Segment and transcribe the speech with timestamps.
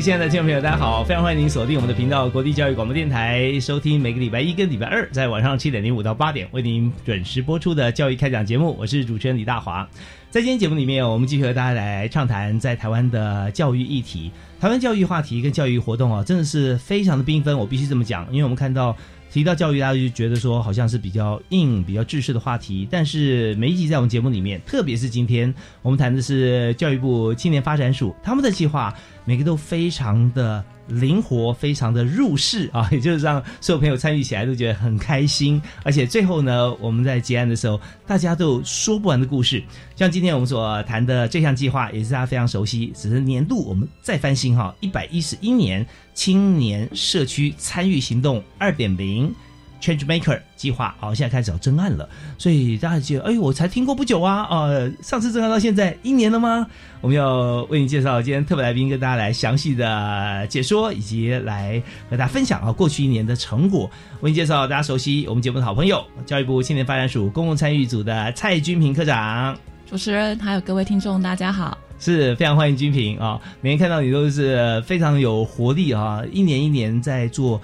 [0.00, 1.02] 亲爱的听众朋友，大家好！
[1.02, 8.76] 非常欢迎您锁定我们的频道——国际教育广播电台，收听每个礼拜一跟礼拜二在晚上七点零五到八点为您准时播出的教育开讲节目。
[8.78, 9.88] 我是主持人李大华。
[10.30, 14.30] 在今天节目里面，我们继续和大家来畅谈在台湾的教育议题。
[14.60, 17.58] 台湾教育话题跟教育活动啊，真的是非常的缤纷。
[17.58, 18.96] 我必须这么讲，因为我们看到
[19.30, 22.88] 提到教育，大家就觉得说好像是比较硬、比较制式的话题。
[22.90, 28.94] 但是每一集在我们节目里面，特别是今天我们谈的是教育部青年发展署他们的计划。
[29.24, 35.60] 每个都非常的灵活，非常的入世啊， 也就是让所有朋友参与起来都觉得很开心。
[35.82, 39.62] 而且最后呢，我们在结案的时候，大家都有说不完的故事。
[39.94, 49.34] 像今天我们所谈的这项计划，也是大家非常熟悉，只是年度我们再翻新哈，一百一十一年青年社区参与行动二点零。
[49.80, 56.66] Change Maker 计划，好，现在开始要征案了，所以大家觉得，哎，我才听过不久啊，呃，上次征案到现在一年了吗？
[57.00, 63.88] 我们要为你介绍今天特别来宾，跟大家来详细的解说，以及来和大家分享啊过去一年的成果。
[64.20, 69.56] 为你介绍大家熟悉我们节目的好朋友，教育部青年发展署公共参与组的蔡君平科长。
[69.86, 73.40] 主持人还有各位听众，大家好，是非常欢迎君平啊！
[73.62, 77.58] 每天看到你都是非常有活力啊，一年一年在做，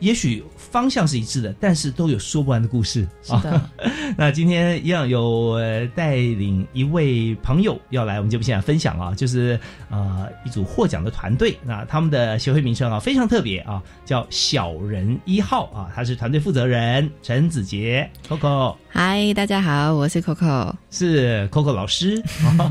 [0.00, 0.44] 也许。
[0.70, 3.08] 方向是一致的，但是都有说不完的故事。
[3.22, 3.70] 是的，
[4.18, 5.58] 那今天一样有
[5.94, 9.58] 带领一位朋友要来我们节目现场分享啊，就是
[9.88, 11.58] 呃一组获奖的团队。
[11.64, 18.76] 那他们的协会名称啊非常特别啊，叫小人一号啊，他是团队负责人陈子杰 Coco。
[18.90, 22.22] 嗨，大家好，我是 Coco，是 Coco 老师。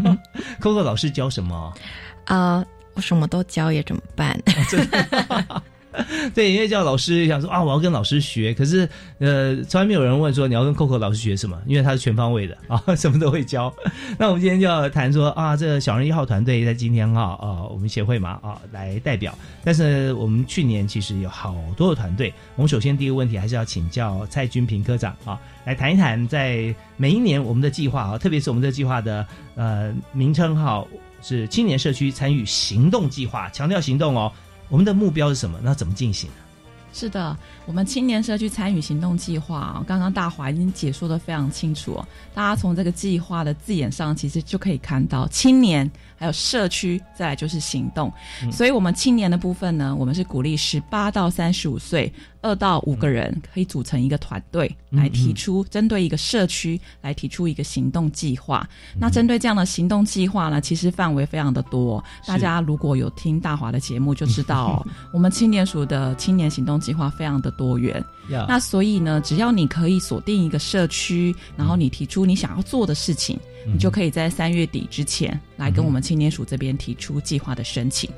[0.61, 1.73] Coco 老师教什么？
[2.25, 4.39] 啊，我什么都教，也怎么办？
[6.34, 8.88] 对，因为叫老师想说啊，我要跟老师学，可是
[9.19, 13.74] 呃，从来没有人问说你要跟 Coco 老师学什么，因为他是全方位的 啊，什么都会教。
[14.18, 19.38] 那我们今天就要谈说啊，这个小人一号团队在今天哈啊，我们协会嘛啊来代表。
[19.63, 22.34] 但是我们去年其实有好多的团队。
[22.56, 29.25] 我们首先第一个问题还是要请教蔡君平科长啊，来谈一谈在每一年我们的计划啊，特别是我们的计划的
[29.56, 30.85] 呃名称哈
[31.22, 34.31] 是青年社区参与行动计划，强调行动哦。
[34.69, 35.59] 我们的目标是什么？
[35.63, 36.35] 那怎么进行呢？
[36.94, 42.03] 是的，我们青年社区参与行动计划，刚刚大华已经解说的非常清楚。
[42.33, 45.89] 大家从这个计划的字眼上，其实就可以看到青年。
[46.19, 48.11] 还有社区，再来就是行动。
[48.51, 52.11] 所以，我们青年的部分呢，我们是鼓励十八到三十五岁，
[52.41, 58.67] 二到五个人可以组成一个团队，来提出针对一个社区来提出一个行动计划。
[58.99, 62.03] 那针对这样的行动计划呢，其实范围非常的多。
[62.25, 68.03] 大家如果有听大华的节目，就知道 我们青年署的青年行动计划非常的多元。
[68.47, 73.39] 那所以呢，只要你可以锁定一个社区，然后你提出你想要做的事情。
[73.69, 78.09] 你就可以在三月底之前来跟我们青年署这边提出计划的申请。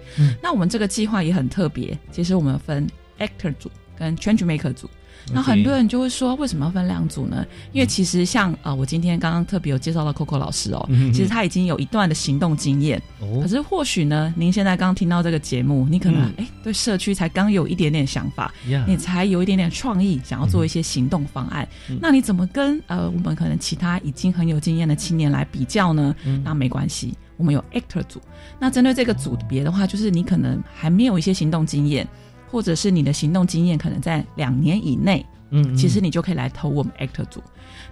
[0.43, 2.87] 那我们这个计划也很特别，其实我们分
[3.17, 4.89] Actor 组跟 Change Maker 组。
[5.31, 7.45] 那很多人就会说，为什么要分两组呢？
[7.73, 12.99] 因为其实像呃，我今天刚刚特别有介绍到 Coco 老师哦，其实他已经有一段的行动经验。
[13.41, 18.51] 可是或许呢，您现在刚听到这个节目，你可能哎对社区才刚有一点点想法，
[18.87, 21.67] 你才有一点点创意，想要做一些行动方案。
[22.01, 26.15] 那你怎么跟呃我们可能其他已经很有经验的青年来比较呢？
[26.43, 28.21] 那没关系，我们有 Actor 组。
[28.57, 32.07] 那针对这个组别的话，就是你可能还没有一些行动经验。
[32.51, 37.41] 或者是你的行动经验可能在两年以内，嗯，其实你就可以来投我们 Actor 组。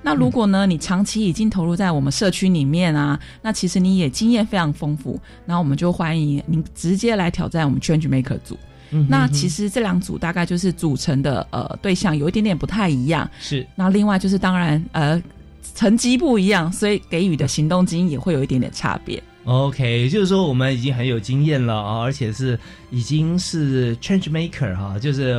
[0.01, 8.57] 那如果呢，你长期已经投入在我们社区里面啊，那其实你也经验非常丰富，那我们就欢迎您直接来挑战我们 Change Maker 组。
[9.09, 13.67] 那其实这两组大概就是组成的呃对象有一点点不太一样，是。
[13.75, 15.21] 那另外就是当然呃
[15.75, 19.21] 成绩不一样，所以给予的行动经验也会有一点点差别。
[19.47, 22.59] OK，就是说我们已经很有经验了啊，而且是
[22.91, 25.37] 已经是 change maker 哈、就是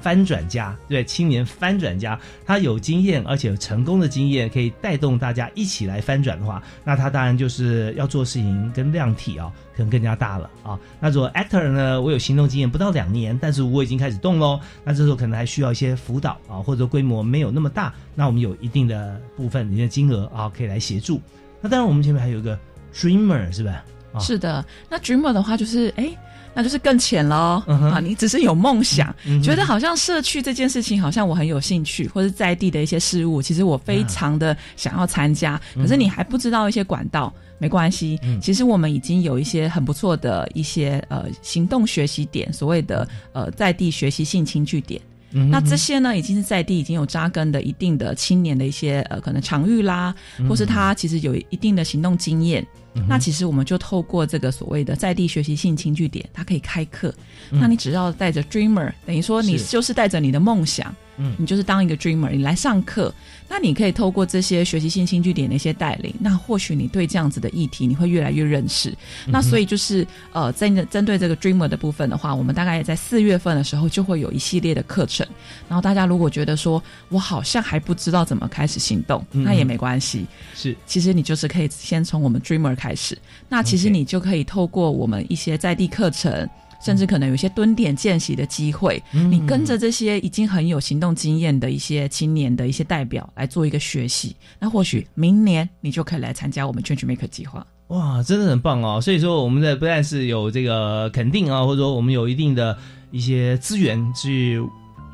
[0.00, 10.76] 翻转家，对，青年翻转家，他有经验，而且有成功的经验，可以带动大家一起来翻转的话，那他当然就是要做事情跟量体啊，可能更加大了啊。
[10.98, 21.22] 那如果 actor 呢，我有行动经验不到两年，但是我已经开始动喽，那这时候可能还需要一些辅导啊，或者规模没有那么大，那我们有一定的部分你的金额啊，可以来协助。
[21.60, 22.58] 那当然，我们前面还有一个
[22.94, 23.84] dreamer 是吧？
[24.12, 26.16] 啊是的，那 dreamer 的话就是哎。
[26.56, 27.98] 那就是更浅喽、啊！
[28.00, 29.12] 你只是有梦想，
[29.42, 35.60] 觉得好像社区这件事情，好像我很有兴趣，或者在地的一些事物，其实我非常的想要参加。
[35.74, 38.20] 可是你还不知道一些管道，没关系。
[38.22, 45.02] 嗯其实我们已经有一些很不错的一些呃行动学习点，所谓的呃在地学习性轻据点。
[45.34, 52.66] 嗯那这些呢，已经是在地已经有扎根的一定的青年的一些呃可能场域啦，嗯或是他其实有一定的行动经验。
[53.08, 57.12] 那其实我们就透过这个所谓的在地学习性轻据点，它可以开课。
[57.50, 63.12] 那你只要带着 dreamer，等于说你就是带着你的梦想，嗯你就是当一个 dreamer，你来上课。
[63.48, 68.90] 那你可以透过这些学习性轻据点的一些带领，那或许你对这样子的议题你会越来越认识。
[69.26, 75.26] 嗯那所以就是呃，在针对这个 dreamer 的部分的话，我们大概在四月份的时候就会有一系列的课程。
[75.68, 80.26] 然后大家如果觉得说我好像还不知道怎么开始行动，嗯那也没关系。
[80.54, 83.16] 是其实你就是可以先从我们 Dreamer 开始，
[83.48, 86.48] 那其实你就可以透过我们一些在地课程，
[86.84, 97.66] 甚至可能有一些蹲点见习的机会，嗯你跟着这些已经很有行动经验的一些青年的一些代表来做一个学习，那或许明年你就可以来参加我们 Change Maker 计划。
[97.88, 99.00] 哇，真的很棒哦！
[99.00, 102.76] 所以说，我们的不但是有这个肯定啊，或者说我们有一定的
[103.10, 104.60] 一些资源去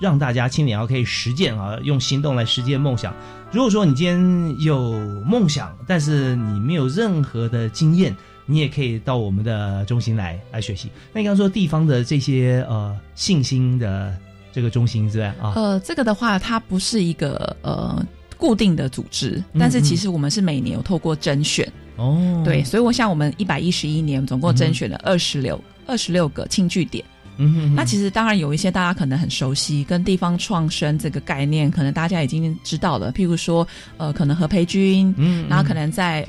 [0.01, 3.15] 让大家青年啊可以实践啊，用行动来实践梦想。
[3.53, 4.93] 如果说你今天有
[5.27, 8.17] 梦想，但是你没有任何的经验，
[8.47, 10.89] 你也可以到我们的中心来来学习。
[11.13, 14.17] 那你刚刚说地方的这些呃信心的
[14.53, 18.05] 这个中心之外啊，呃，这个的话，它不是一个呃
[18.37, 27.05] 固定的组织，嗯但是其实我们是每年有透过甄选，哦，对，，所以我想我们一百一十一年总共甄选了二十六二十六个庆据点。
[27.41, 33.13] 嗯哼哼那其实当然有一些大家可能很熟悉，跟地方创生这个概念，可能大家已经知道了。
[33.13, 33.67] 譬如说，
[33.97, 36.23] 呃，可能何培军，嗯，然后可能在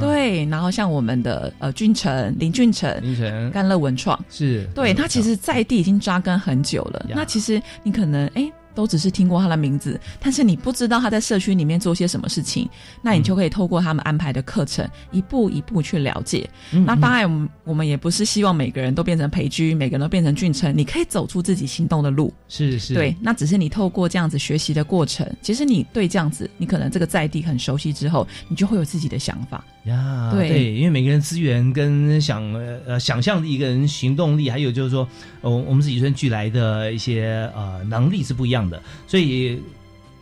[0.00, 7.04] 对，然后像我们的呃俊成林俊成、林成甘乐文创，是，对他其实在地已经扎根很久了。
[7.14, 8.50] 那其实你可能哎。
[8.78, 12.68] 都只是听过他的名字，但是你不知道他在社区里面做些什么事情，
[13.02, 16.48] 那你就可以透过他们安排的课程，一步一步去了解。
[16.70, 22.32] 嗯那当然，我们我们也不是希望每个人都变成培居，每个人都变成俊成，你可以走出自己行动的路。
[22.46, 29.64] 是是，对，那只是你透过这样子学习的过程，其实你对这样子，你可能这个在地很熟悉之后，你就会有自己的想法。
[29.86, 35.08] 呀，对因为每个人资源跟想呃呃想象力跟行动力，还有就是说，
[35.40, 39.60] 呃，我们是与生俱来的一些呃能力是不一样的，所以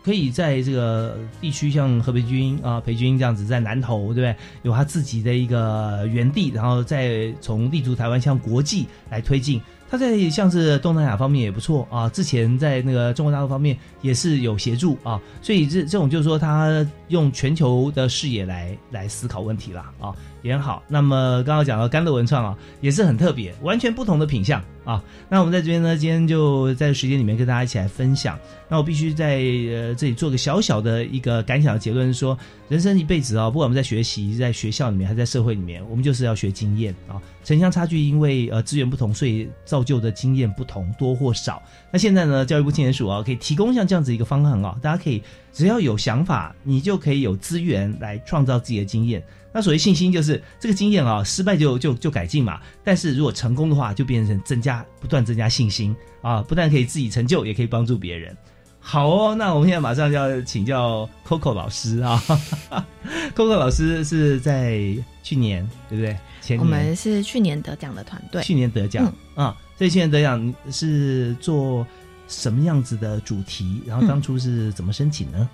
[0.05, 4.37] 可以在这个地区，像河北军啊、培军这样子，在南投，对不对？
[4.63, 9.61] 有他自己的一个园地，然后再从立足台湾向国际来推进。
[9.89, 20.83] 他在像是东南亚方面也不错啊，之前在那个中国大陆方面也是有协助啊，所以这这种就是说他用全球的视野来来思考问题啦啊，也很好。
[20.89, 25.05] 那么刚刚讲到甘乐文创啊，也是很特别，完全不同的品相啊。
[25.29, 28.39] 那我们在这边呢，今天就在时间里面跟大家一起来分享。
[28.69, 32.37] 那我必须在呃这里做个小小的一个感想的结论，说
[32.69, 37.21] 人生一辈子啊，不管我们在学习，在学校里面还在社会里面，我们就是要学经验啊。
[37.45, 41.63] 城乡差距因为呃资源不同，所以造就的经验不同，多或少。
[41.93, 49.23] 那现在呢，教育部青年署啊，可以提供像这样子一个方案啊，大家可以只要有想法，你就可以有资源来创造自己的经验。
[49.53, 52.61] 那所谓信心，就是这个经验啊，失败就就就改进嘛。
[52.83, 58.37] 但是如果成功的话，就变成增加不断增加信心啊，不但可以自己成就，也可以帮助别人。
[58.79, 62.23] 好哦，那我们现在马上就要请教 Coco 老师啊，
[63.35, 64.79] Coco 老师是在
[65.25, 66.17] 去年对不对？
[66.41, 71.85] 前我们是去年得奖的团队，去年得奖、啊，所以去年得奖是做
[72.29, 73.83] 什么样子的主题？
[73.85, 75.49] 然后当初是怎么申请呢？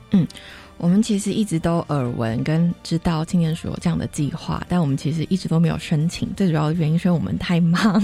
[0.78, 6.28] 我们其实一直都耳闻跟知道青年署有这样的计划，但我们其实一直都没有申请。
[6.34, 8.00] 最主要的原因是我们太忙，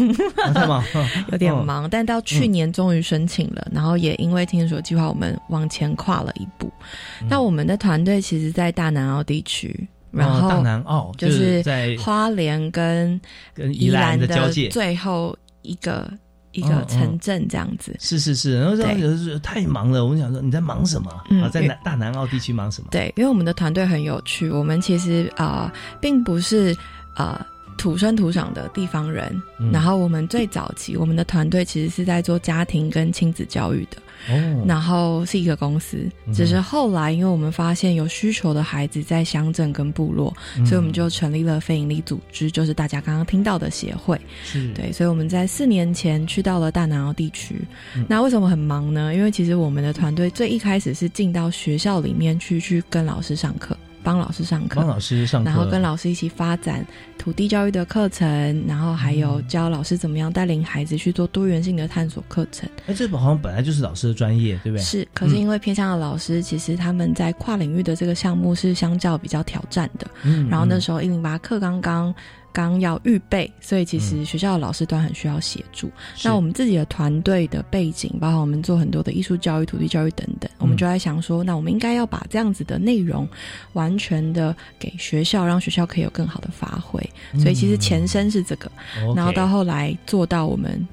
[0.54, 0.84] 太忙？
[1.32, 1.90] 有点哦忙。
[1.90, 6.72] 但到去年终于申请了，然后也因为青年署的计划，我们往前跨了一步。
[7.20, 13.20] 嗯那我们的团队其实，在大南澳地区，然后大后南澳就是是在花莲跟
[13.52, 14.68] 跟宜兰兰的交界。
[14.68, 16.08] 最后一个
[16.52, 17.96] 一个城镇这样子。
[18.00, 21.48] 是是是，然后说有时候太忙了，我们想说你在忙什么、嗯啊？
[21.48, 22.88] 在南大南澳地区忙什么？
[22.90, 26.76] 对，因为我们的团队很有趣，我们其实啊、呃并不是
[27.16, 27.44] 呃
[27.76, 33.96] 土生土长的地方人，嗯然后我们最早期我们的团队其实是在做家庭跟亲子教育的，
[34.28, 44.20] 哦，然后是一个公司嗯，只是后来因为我们发现有需求的孩子在乡镇跟部落，嗯所以我们就成立了非营利组织，就是大家刚刚听到的协会。
[44.44, 47.56] 是对，所以我们在四年前去到了大南澳地区。
[47.96, 49.14] 嗯那为什么很忙呢？
[49.14, 53.76] 因为其实我们的团队最一开始是进到学校里面去，去跟老师上课，
[54.08, 54.86] 帮老师上课帮。
[54.86, 56.82] 老师上课，然后跟老师一起发展
[57.18, 62.66] 土地教育的课程，然后还有嗯教老师怎么样带领孩子去做多元性的探索课程。
[62.86, 64.82] 哎，这好像本来就是老师的专业，对不对？
[64.82, 70.06] 是，可是因为偏向的老师，其实他们在跨领域的这个项目是相较比较挑战的。
[70.22, 72.14] 嗯，然后那嗯时候一零八课刚刚
[72.52, 75.90] 刚要预备，所以其实嗯学校的老师端很需要协助。
[76.14, 83.28] 是那我们自己的团队的背景，包括我们做很多的艺术教育、土地教育等等，我们就在想说，那我们应该要把这样子的内容
[83.74, 87.00] 完全的给学校，让学校可以有更好的发挥。
[87.38, 90.86] 所以其实前身是这个，嗯然后到后来做到我们。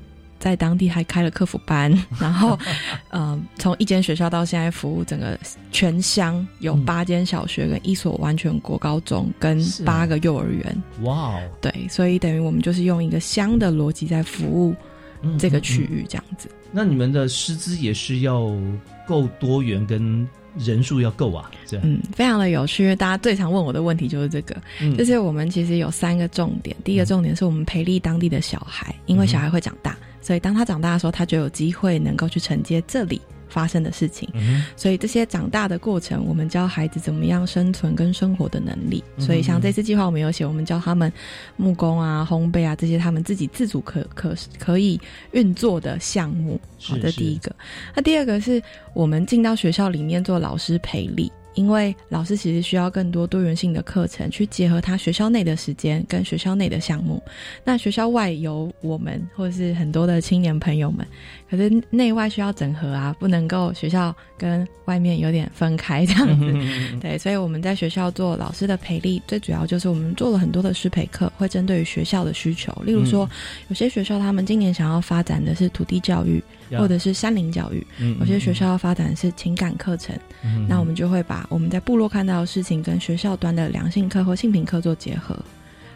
[0.45, 2.57] 在当地还开了客服班， 然后，
[3.09, 5.35] 嗯、从一间学校到现在服务整个
[5.71, 6.85] 全乡有嗯。
[6.85, 14.75] 八间小学跟一所完全国高中跟八个幼儿园，哇哦，对，所以等于我们就是用一个乡的逻辑在服务
[15.23, 16.47] 嗯这个区域，这样子。
[16.71, 18.51] 那你们的师资也是要
[19.07, 24.95] 够多元，跟人数要够啊，这样，嗯，非常的有趣，因为大家最常问我的问题就是这个，嗯。
[24.95, 26.75] 就是我们其实有三个重点。
[26.83, 34.27] 第一个重点是我们培力当地的小孩，因为小孩会长大，所以当他长大的时候，他就有机会能够去承接这里发生的事情。
[34.33, 39.03] 嗯所以这些长大的过程，我们教孩子怎么样生存跟生活的能力。
[39.19, 41.13] 所以像这次计划，我们有写，我们教他们
[41.57, 44.99] 木工啊、烘焙啊这些他们自己自主可可可以
[45.33, 46.59] 运作的项目。
[46.81, 47.55] 好，这第一个。
[47.95, 48.59] 那第二个是
[48.95, 51.31] 我们进到学校里面做老师培力。
[51.55, 57.21] 因为老师其实需要更多多元性的课程，去结合他学校内的时间跟学校内的项目。
[57.63, 61.05] 那学校外有我们或者是很多的青年朋友们，
[61.49, 66.45] 可是内外需要整合啊，不能够学校跟外面有点分开这样子。
[66.45, 72.71] 哼， 对，所以我们在学校做老师的培力，最主要就是我们做了很多的师培课，会针对于学校的需求。
[72.85, 73.29] 例如说，
[73.69, 80.15] 有些学校他们今年想要发展的是土地教育，或者是山林教育；嗯有些学校要发展的是情感课程。
[80.45, 85.35] 嗯那我们就会把我们在部落看到的事情跟学校端的良性课或性平课做结合。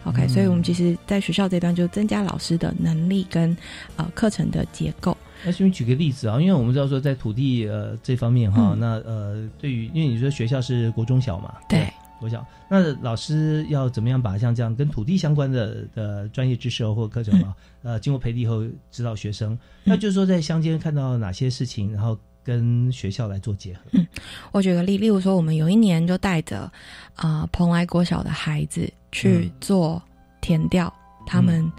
[0.06, 0.30] OK，、嗯。
[0.30, 3.56] 所以我们其实在学校这段就增加老师的能力跟
[3.96, 5.16] 呃课程的结构。
[5.44, 8.80] 那顺便举个例子啊，因为我们知道说在土地呃这方面哈，嗯。
[8.80, 11.88] 那呃对于因为你说学校是国中小嘛，对，
[12.20, 22.18] 国小，那老师要怎么样把像这样跟土地相关的的专业知识哦或课程啊， 呃经过培力以后指导学生，那就是说在乡间看到哪些事情，然后
[22.50, 24.08] 跟学校来做结合，嗯
[24.52, 26.72] 我举个例，例如说，我们有一年就带着
[27.14, 30.02] 啊蓬莱国小的孩子去嗯做
[30.42, 30.92] 田调，
[31.28, 31.72] 他们、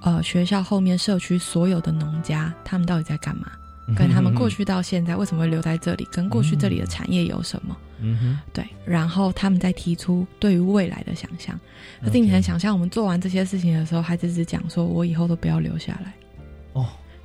[0.00, 3.52] 呃学校后面社区所有的农家，他们到底在干嘛？
[3.96, 7.76] 跟他们过去到现在为什么会留在这里，跟过去这里的产业有什么？
[8.00, 11.58] 嗯哼，对，然后他们再提出对于未来的想象。
[12.02, 16.12] 可是你能想象，我们做完这些事情的时候，孩子只讲说：“我以后都不要留下来。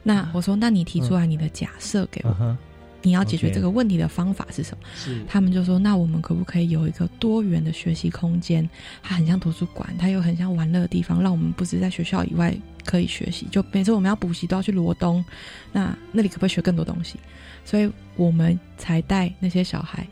[0.04, 2.58] 哦，”那我说：“那你提出来你的假设给我，嗯，
[3.02, 8.70] 你要解决这个问题的方法是什么？”是，他们就说：“那我们可不可以有一个多元的学习空间？
[9.02, 12.56] 它很像图书馆，它又很像玩乐的地方，让我们不止在学校以外
[12.86, 13.48] 可以学习。
[13.52, 15.24] 就每次我们要补习都要去罗东，
[15.72, 17.18] 那那里可不可以学更多东西？
[17.66, 20.06] 所以我们才带那些小孩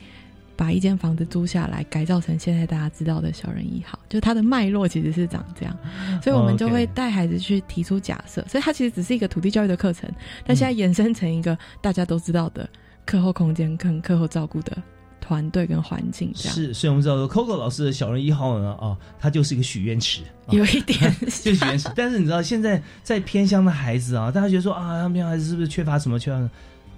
[0.61, 3.97] 把一间房子租下来，改造成现在大家知道的小人一号。
[4.07, 5.75] 就它的脉络其实是长这样，
[6.21, 8.45] 所以我们就会带孩子去提出假设。
[8.47, 10.07] 所以它其实只是一个土地教育的课程，
[10.45, 12.69] 但现在衍生成一个大家都知道的
[13.07, 14.77] 课后空间跟课后照顾的
[15.19, 21.89] 团队跟环境，这样是，所以我们知道说 Coco 老师的小人一号呢，啊，他就是一个许愿池，啊有一点 就是许愿池。
[21.95, 26.19] 但是你知道，现在在偏乡的孩子啊，大家觉得说啊，他们偏乡孩子是不是缺乏什么？
[26.19, 26.47] 缺乏？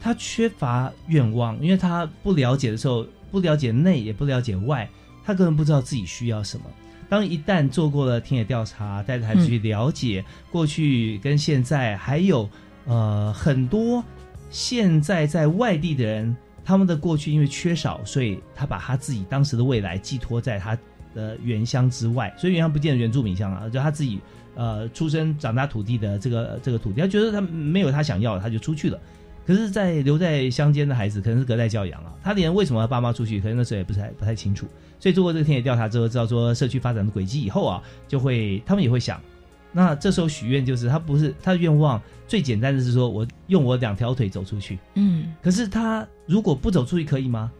[0.01, 4.87] 他缺乏愿望，因为他不了解的时候，不了解内，也不了解外，
[5.25, 6.65] 他根本不知道自己需要什么。
[7.09, 12.47] 当一旦做过了田野调查，带着孩子去了解过去跟现在，还有
[12.85, 14.03] 呃很多
[14.51, 20.77] 现在在外地的人，他们的过去因为缺少，所以他把他自己当时的未来寄托在他
[21.15, 24.19] 的原乡之外，所以原乡不见得原住民乡啊，就他自己
[24.53, 28.99] 呃出生长大土地的这个这个土地，他觉得他没有他想要，他就出去了。
[29.45, 34.65] 可是，在留在乡间的孩子，可能是隔代教养啊，他连为什么要爸妈出去，可能那时候也不太不太清楚。
[34.99, 39.19] 所以做过这个田野调查之后，知道说社区发展的轨迹以后啊，就会他们也会想，
[39.71, 47.51] 那这时候许愿就是他不是他的愿望最简单的是说我用我两条腿走出去，嗯可是他如果不走出去可以吗？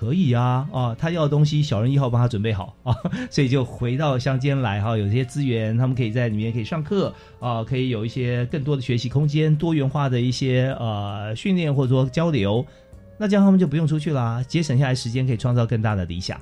[0.00, 2.96] 可以啊，啊，他要的东西小人一号帮他准备好 啊，
[3.30, 12.64] 所以就回到乡间来哈，有些资源，他们可以在里面可以上课啊，可以有一些更多的学习空间，多元化的一些呃训练或者说交流，
[13.18, 16.40] 那这样他们就不用出去啦，节省下来时间，可以创造更大的理想。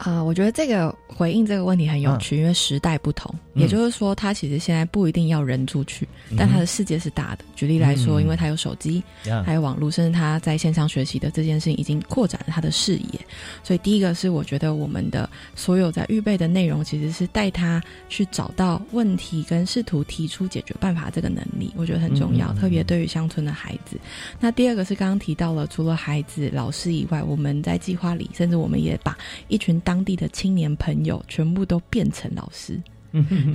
[0.00, 7.44] 啊、我觉得这个回应这个问题很有趣，因为时代不同，嗯也就是说，他其实现在不一定要人出去，但他的世界是大的。
[7.54, 13.20] 举例来说，嗯因为他有手机，呀还有网络，甚至他在线上学习的这件事情已经扩展了他的视野。
[13.62, 23.98] 所以，第一个是我觉得我们的所有在预备的内容，其实是带他去找到问题跟试图提出解决办法这个能力，我觉得很重要，特别对于乡村的孩子。
[24.38, 29.14] 那第二个是刚刚提到了，除了孩子、老师以外，我们在计划里，甚至我们也把
[29.48, 32.80] 一群当地的青年朋友全部都变成老师。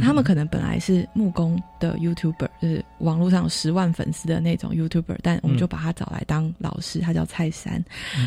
[0.02, 7.82] 他们可能本来是木工的 YouTuber，就是网络上有十万粉丝的那种 YouTuber，但我们就把他找来当老师，他叫蔡珊。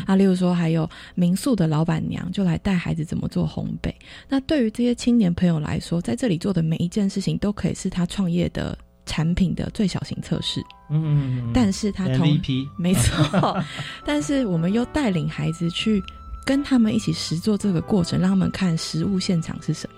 [0.07, 3.93] 啊，例如说还有民宿的老板娘就来带孩子怎么做烘焙。
[4.27, 8.75] 那对于这些青年朋友来说，在这里做的每一件事情都可以是他创业的
[9.05, 13.63] 产品的最小型测试，嗯嗯嗯，但是他同 MVP 没错，
[14.03, 16.01] 但是我们又带领孩子去
[16.49, 19.95] 跟他们一起实做这个过程，让他们看实物现场是什么。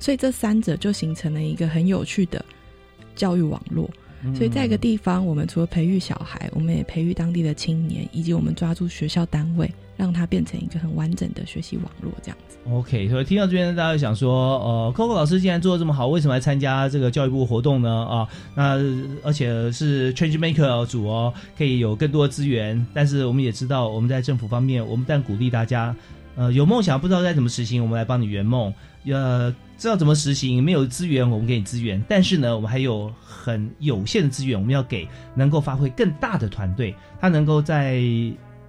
[0.00, 2.44] 所以这三者就形成了一个很有趣的
[3.14, 3.88] 教育网络。
[4.24, 12.56] 嗯所以在一个地方，我们除了培育小孩，我们也培育当地的青年，以及我们抓住学校单位，让它变成一个很完整的学习网络，这样子。
[12.68, 17.88] OK，所以听到这边，大家想说，呃，Coco 老师既然做的这么好，为什么来参加这个教育部活动呢？
[17.88, 18.76] 啊，那
[19.22, 22.84] 而且是 Change Maker 组哦，可以有更多的资源。
[22.92, 25.94] 但是我们也知道，我们在政府方面，我们但鼓励大家，
[26.34, 28.74] 呃，有梦想不知道该怎么实行，我们来帮你圆梦。
[29.04, 32.02] 呃，知道怎么实行，没有资源，我们给你资源。
[32.08, 38.02] 但是呢，我们还有很有限的资源，我们要给能够发挥更大的团队，他能够在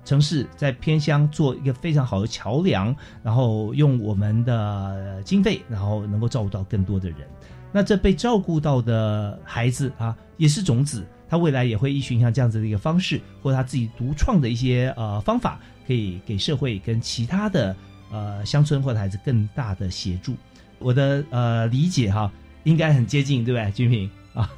[0.05, 7.19] 城市、在偏乡做一个非常好的桥梁，然后用我们的经费，然后能够照顾到更多的人。
[7.71, 17.75] 那这被照顾到的孩子啊，也是种子，他未来也会依循像这样子的一个方式，或者他自己独创的一些呃方法，可以给社会跟其他的
[18.11, 20.35] 呃乡村或者孩子更大的协助。
[20.77, 22.31] 我的呃理解哈，
[22.63, 24.51] 应该很接近，对不对，君平啊？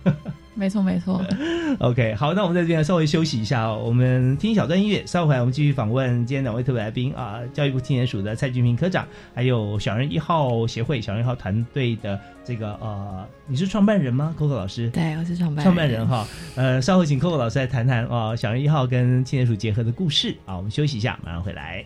[0.56, 1.22] 没错没错。
[1.80, 21.84] OK，好，那我们在这边稍微休息一下哦，我们听一小段音乐，稍后回来我们继续访问今天两位特别来宾啊，教育部青年署的蔡俊平科长，还有小人一号协会小人一号团队的这个呃，你是创办人吗？Coco 老师，对，我是创办创办人哈，呃，稍后请 Coco 老师来谈谈啊、小人一号跟青年署结合的故事啊，我们休息一下，马上回来。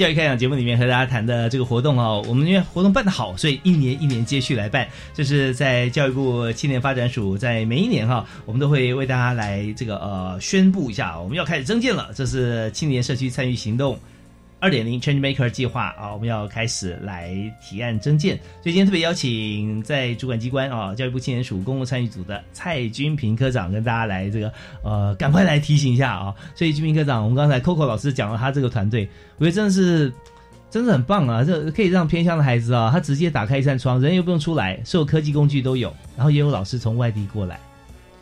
[0.00, 4.88] 教育开讲节目里面和大家谈的这个活动啊，我们因为活动办得好，所以一年一年接续来办。
[5.12, 12.08] 这是在教育部青年发展署在每一年哈，我们都会为大家来这个呃宣布一下，我们要开始增建了。
[12.14, 14.00] 这是青年社区参与行动。
[14.60, 26.34] 二点零 Change Maker 计划啊，我们要开始来提案征建，所以今天特别邀请在主管机关啊，教育部青年署公共参与组的蔡君平科长跟大家来这个呃，赶快来提醒一下啊。
[26.54, 30.12] 所以君平科长，我们刚才 Coco 老师讲了他这个团队，我觉得真的是
[30.70, 31.42] 真的很棒啊！
[31.42, 37.58] 这可以让偏乡的孩子啊，他直接打开一扇窗，人又不用出来，所有科技工具都有，然后也有老师从外地过来，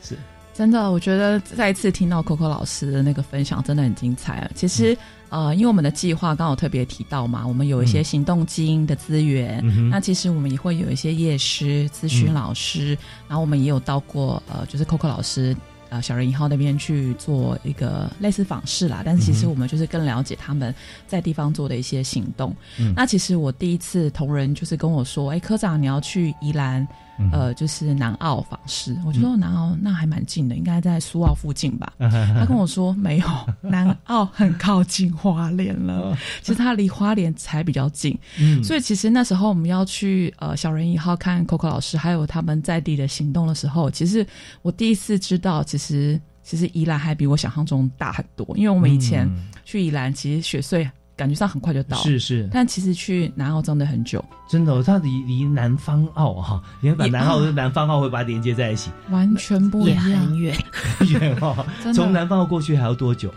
[0.01, 0.16] 是
[0.55, 4.51] 真的，我觉得再一次听到 Coco 老师的那个分享，真的很精彩啊。
[4.55, 4.96] 其实，
[5.31, 12.35] 呃，因为我们的计划刚好特别提到嘛，我们有一些行动基因的资源，嗯那其实我们也会有一些夜师、咨询嗯。
[12.35, 12.97] 老师，
[13.29, 15.55] 然后我们也有到过，呃，就是 Coco 老师
[15.91, 20.75] 呃小人一号那边去做一个类似访视啦，但是其实我们就是更了解他们
[21.07, 22.55] 在地方做的一些行动。
[22.79, 22.93] 嗯。
[22.97, 26.88] 那其实我第一次同仁就是跟我说，哎，科长你要去宜兰，嗯
[27.33, 31.93] 呃，就是南澳访视，我就说南澳那还蛮近的，应该在苏澳附近吧。
[31.99, 32.09] 他
[32.41, 33.27] 他跟我说没有，
[33.61, 38.17] 南澳很靠近花莲了，哦其实它离花莲才比较近。
[38.39, 44.27] 嗯所以其实那时候我们要去呃小人一号看 Coco 老师，还有他们在地的行动的时候，其实
[44.63, 48.47] 我第一次知道，其实其实宜兰还比我想象中大很多。
[48.57, 57.45] 因为我们以前嗯去宜兰，其实雪隧感觉上很快就到，是是，但其实去南澳真的很久，真的哦，它离离南方澳哈，你看把南澳啊。
[57.45, 60.39] 跟南方澳会把它连接在一起，完全不一也样很。
[60.39, 60.57] 远，
[61.21, 63.35] 远哦，从南方澳过去还要多久？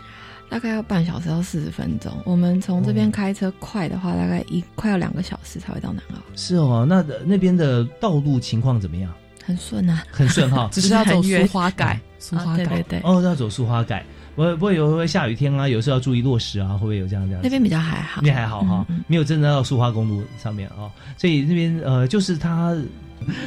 [0.48, 2.12] 大概要半小时到四十分钟。
[2.24, 9.10] 我们从这边开车快的话，大概一快要两个小时才会到南澳，是哦，那那边的道路情况怎么样？
[9.44, 10.04] 很顺啊。
[10.12, 15.68] 很顺哈， 只是要走苏花改， 苏啊花改，对对对，哦，要走苏花改，不会不会有会不会下雨天啊？
[15.68, 17.40] 有时候要注意落石啊，会不会有这样这样？
[17.42, 22.76] 那边比较还好，那边还好哈、没有真的到苏花公路上面哦，所以那边呃，就是它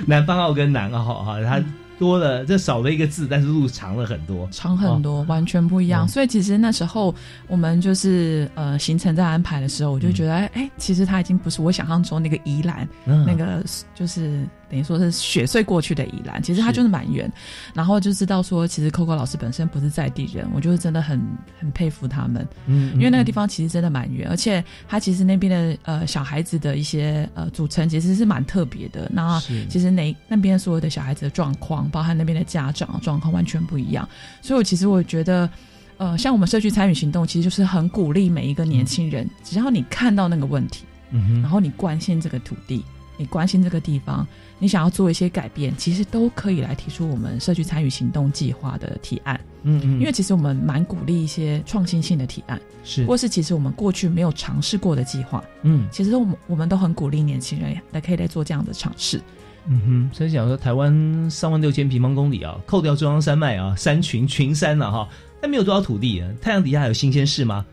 [0.06, 1.64] 南方澳跟南澳哈，它
[1.98, 4.48] 多了这少了一个字，但是路长了很多。
[4.52, 6.04] 长很多，完全不一样。
[6.04, 7.16] 哦所以其实那时候
[7.48, 13.64] 我们就是呃行程在安排的时候，我就觉得哎、哎其实它已经不是我想象中那个宜兰、嗯那个，
[13.96, 17.32] 就是等于说是雪隧过去的宜兰，其实它就是蛮远。
[17.74, 21.22] 然后就知道说，其实 Coco 老师本身不是在地人，我就是真的很
[21.60, 29.10] 很佩服他们，嗯因为那个地方其实真的蛮远，而且它其实那边的呃小孩子的一些呃组成其实是蛮特别的。
[29.14, 34.08] 那其实那那边所有的小孩子的状况，包含那边的家长的状况完全不一样，
[34.42, 35.50] 所以我其实我觉得。
[35.98, 42.84] 呃，像我们社区参与行动，其实就是很鼓励每一个年轻人，只要你看到那个问题，嗯然后你关心这个土地，
[43.16, 49.40] 你关心这个地方，你想要做一些改变，其实都可以来提出我们社区参与行动计划的提案。
[49.64, 59.20] 嗯嗯，因为其实我们蛮鼓励一些创新性的提案，是或是其实我们过去没有尝试过的计划，嗯其实我们我们都很鼓励年轻人来可以来做这样的尝试。
[59.68, 65.10] 嗯哼，所以想说台湾三万六千平方公里啊，扣掉中央山脉啊，山群群山了、哈，
[65.42, 66.30] 但没有多少土地啊。
[66.40, 67.66] 太阳底下有新鲜事吗？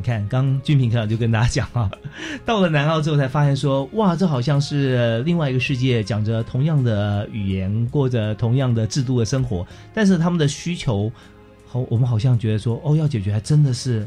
[0.00, 1.90] 你看，刚俊平科长就跟大家讲啊，
[2.46, 11.10] 到了南澳之后才发现说，哇，这好像是另外一个世界，讲着同样的语言，过着同样的制度的生活，但是他们的需求，
[11.66, 14.06] 好，我们好像觉得说，哦，要解决还真的是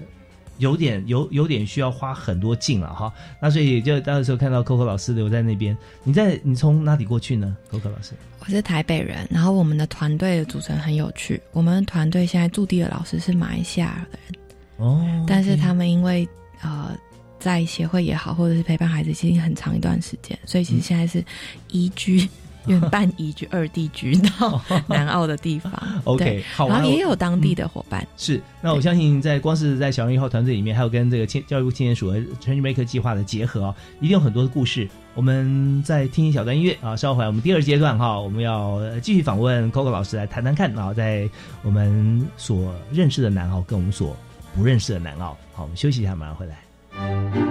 [0.60, 3.12] 有点有有点需要花很多劲了哈。
[3.41, 11.41] 那所以就到时候看到 Coco 老师留在那边，你在你从哪里过去呢？Coco 老师，我是台北人，然后我们的团队的组成很有趣。
[11.51, 14.39] 我们团队现在驻地的老师是马来西亚的人，
[14.81, 16.27] 哦，但是他们因为
[16.61, 16.91] 呃
[17.39, 21.23] 在协会也好，或者是陪伴孩子，其实很长一段时间，所以其实现在是
[21.69, 22.27] 移居。
[22.67, 34.87] 远半移居二地居到 南澳的地方 OK，然后也有当地的伙伴，是，那我相信在光是在小人一号团队里面，还有跟这个青教育部青年署和 Change Maker 计划的结合啊，一定有很多的故事。
[35.15, 41.27] 我们再听一小段音乐啊，稍后回来我们第二阶段哈，我们要呃继续访问 Coco 老师来谈谈看啊，在
[41.63, 44.15] 我们所认识的南澳跟我们所
[44.55, 45.37] 不认识的南澳。
[45.53, 47.50] 好，我们休息一下，马上回来。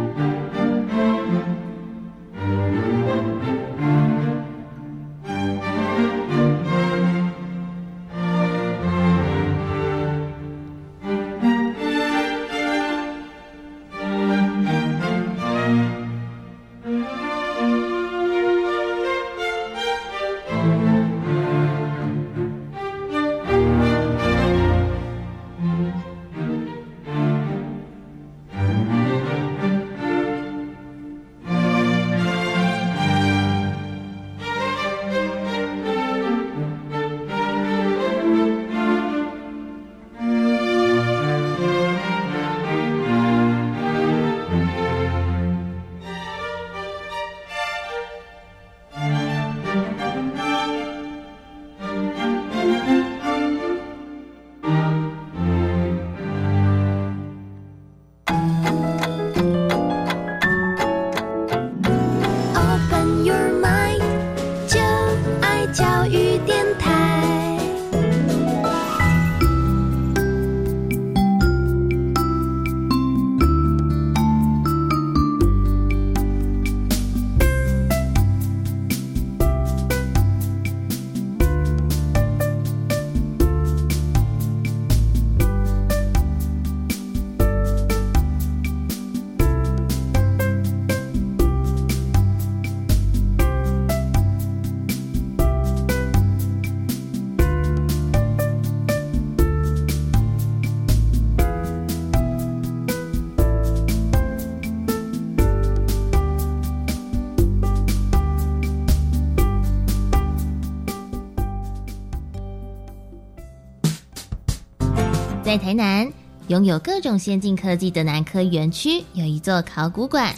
[115.50, 116.08] 在台南，
[116.46, 120.32] 拥有各种先进科技的南科园区有一座考古馆，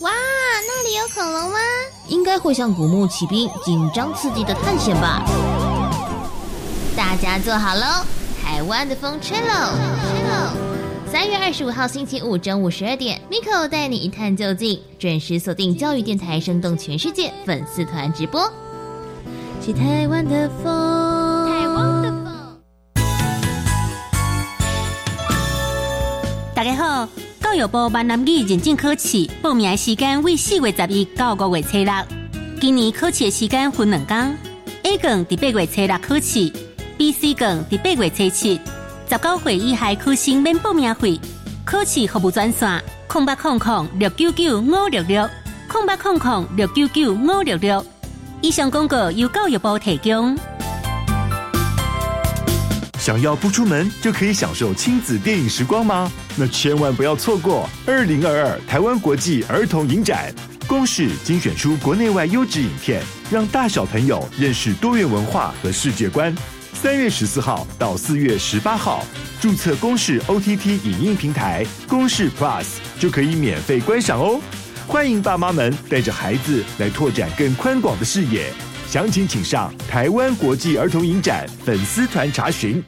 [0.00, 1.58] 哇，那里有恐龙吗？
[2.08, 5.24] 应该会像古墓奇兵，紧张刺激的探险吧。
[6.94, 8.04] 大家坐好喽，
[8.44, 10.52] 台湾的风吹喽，吹喽！
[11.10, 18.46] 三月二十五号星期五中午十二点，Miko 带你一探究竟，准时锁定教育电台，生动全世界粉丝团直播。
[19.64, 20.72] 去台湾的风，
[26.58, 27.08] 大家好，
[27.40, 31.92] 教育部闽南语认证考试报名时间为四月十一到五月初六。
[32.60, 34.36] 今年考试的时间分两天
[34.82, 36.52] ，A 卷伫八月初六考试
[36.96, 38.60] ，B、C 卷伫八月初七。
[39.08, 41.20] 十九岁以下考生免报名费。
[41.64, 45.30] 考试服务专线：空八空空六九九五六六，
[45.68, 47.86] 空八空空六九九五六六。
[48.40, 50.36] 以上广告由教育部提供。
[52.98, 56.10] 想要不出门就可以享受亲子电影时光吗？
[56.40, 60.32] 那千万不要错过二零二二台湾国际儿童影展，
[60.68, 66.32] 公视精选出国内外优质影片，让大小朋友认识多元文化和世界观。
[66.72, 69.04] 三月十四号到四月十八号，
[69.40, 72.66] 注册公视 OTT 影音平台公视 Plus
[73.00, 74.40] 就可以免费观赏哦。
[74.86, 78.52] 欢迎爸妈们带着孩子来拓展更宽广的视野。
[78.86, 82.80] 详情请上台湾国际儿童影展粉丝团查询。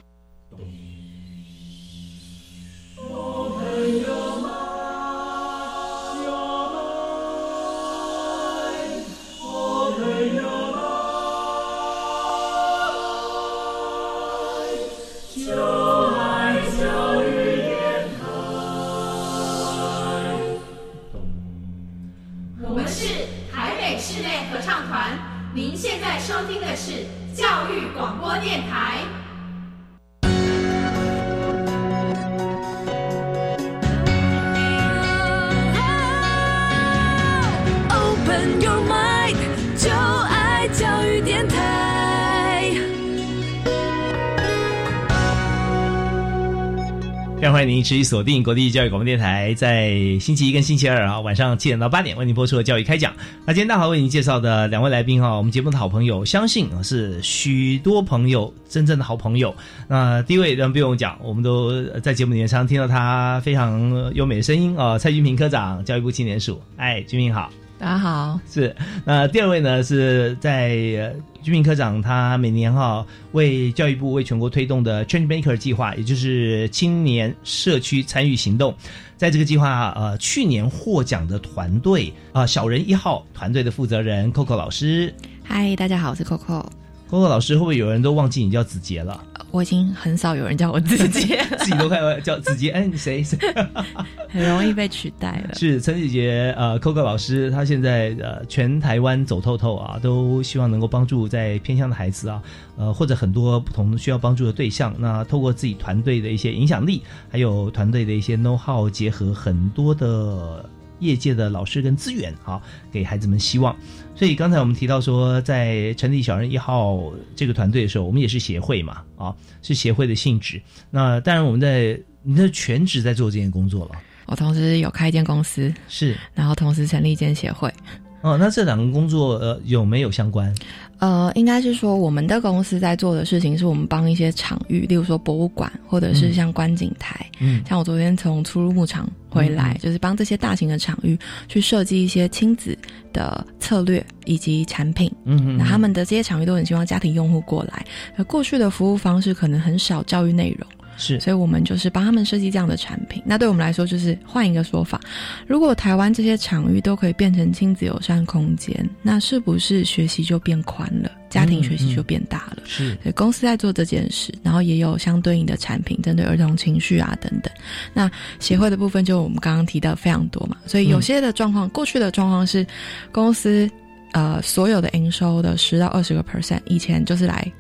[47.91, 53.13] 持续锁定国立教育广播电台，在星期一跟星期二啊晚上七点到八点为您播出的教育开讲。
[53.45, 59.53] 那今天大华为您介绍的两位来宾哈，我们节目的好朋友，相信是许多朋友真正的好朋友。
[59.89, 67.51] 那第一位人不用讲，我们都在节目里面常听到他非常优美的声音啊，蔡君平科长，教育部青年署，哎，君平好。
[67.81, 78.75] 大家好，是，那第二位呢是在呃居民科长，他每年哈为教育部为全国推动的 Change Maker 计划，也就是青年社区参与行动，
[79.17, 85.15] 在这个计划呃去年获奖的团队啊、小人一号团队的负责人 Coco 老师。
[85.43, 86.63] 嗨，大家好，我是 Coco。
[87.11, 89.21] ，Coco 老师会不会有人都忘记你叫子杰了？
[89.51, 93.37] 我已经很少有人叫我自己， 自己都快要叫子杰，哎，你谁谁？
[94.31, 95.55] 很容易被取代了。
[95.57, 102.41] 是陈子杰，呃，Coco 老师，他现在呃全台湾走透透啊，都希望能够帮助在偏乡的孩子啊，
[102.77, 110.65] 呃或者很多不同需要帮助的对象，那透过自己团队的一些影响力，还有团队的一些 know how，结合很多的
[111.01, 113.77] 业界的老师跟资源啊，给孩子们希望。
[114.15, 120.61] 所以刚才我们提到说，在成立小人一号这个团队的时候，我们也是协会嘛，啊，是协会的性质。
[120.91, 123.93] 那当然我们在你的全职在做这件工作了。
[124.27, 127.73] 我同时有开一间公司，是，然后同时成立一间协会。
[128.21, 130.55] 哦，那这两个工作呃有没有相关？
[131.01, 137.27] 呃，应该是说我们的公司在做的事情是我们帮一些场域，例如说博物馆，或者是像观景台。
[137.41, 142.77] 嗯像我昨天从出入牧场回来，嗯就是帮这些大型的场域去设计一些亲子
[143.15, 145.11] 的策略以及产品。
[145.25, 147.85] 嗯嗯那他们的这些场域都很希望家庭用户过来，
[148.17, 150.69] 而过去的服务方式可能很少教育内容。
[151.01, 153.23] 是，所以我们就是帮他们设计这样的产品。
[153.25, 155.01] 那对我们来说，就是换一个说法，
[155.47, 162.63] 如果台湾这些场域都可以变成亲子友善空间，那是不是学习就变宽了，家庭学习就变大了？
[162.67, 167.51] 是所以公司在做这件事，然后也有相对应的产品针对儿童情绪啊等等。
[167.95, 172.67] 那协会的部分就我们刚刚提到非常多嘛，所以有些的状况，过去的状况是
[173.11, 173.69] 公司
[174.13, 177.51] 呃所有的营收的十到二十个 percent，以前就是来。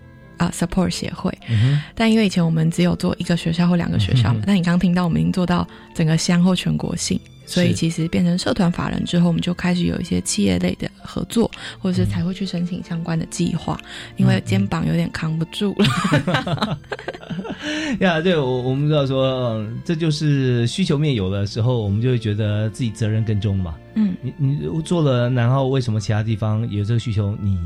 [0.40, 13.78] 啊、s u p p o r t 协会，嗯但因为以前我们只有做一个学校或两个学校嘛，嗯但你刚刚听到我们已经做到整个乡或全国性，所以其实变成社团法人之后，我们就开始有一些企业类的合作，或嗯者是才会去申请相关的计划，
[14.16, 16.78] 因为肩膀有点扛不住了。
[18.00, 23.74] 呀，对我我们知道说，嗯这就是需求面有的时候，我们就会觉得自己责任更重嘛。
[23.94, 27.58] 嗯，你你做了，然后为什么其他地方有这个需求你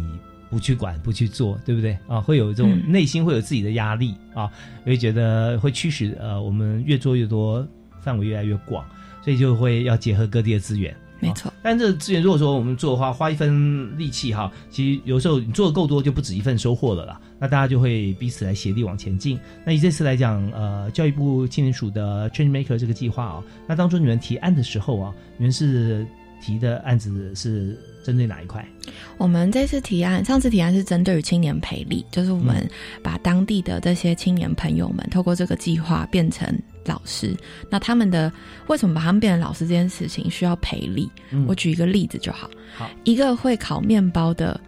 [0.55, 2.21] 不去管、不去做，对不对啊？
[2.21, 4.49] 会有这种嗯内心会有自己的压力啊，
[4.87, 7.67] 会觉得会驱使呃我们越做越多，
[8.01, 8.87] 范围越来越广，
[9.25, 10.95] 所以就会要结合各地的资源。
[11.19, 11.53] 没错。
[11.61, 17.21] 但这个资源如果说我们做的话，花一分力气哈，其实有时候你做的够多，就不止一份收获了啦。
[17.41, 19.37] 那大家就会彼此来协力往前进。
[19.65, 26.07] 那以这次来讲，呃，教育部青年署的 Change Maker 这个计划啊、那当初你们提案的时候啊，你们是
[26.41, 28.65] 提的案子是针对哪一块？
[29.17, 32.69] 我们这次提案，上次提案是针对于青年培力，就是我们
[33.03, 36.47] 把当地的这些青年朋友们透过这个计划变成
[36.85, 37.35] 老师。
[37.71, 38.31] 那他们的
[38.67, 41.11] 为什么把他们变成老师这件事情需要培力？
[41.31, 42.51] 嗯我举一个例子就好。
[42.77, 44.61] 好，一个会烤面包的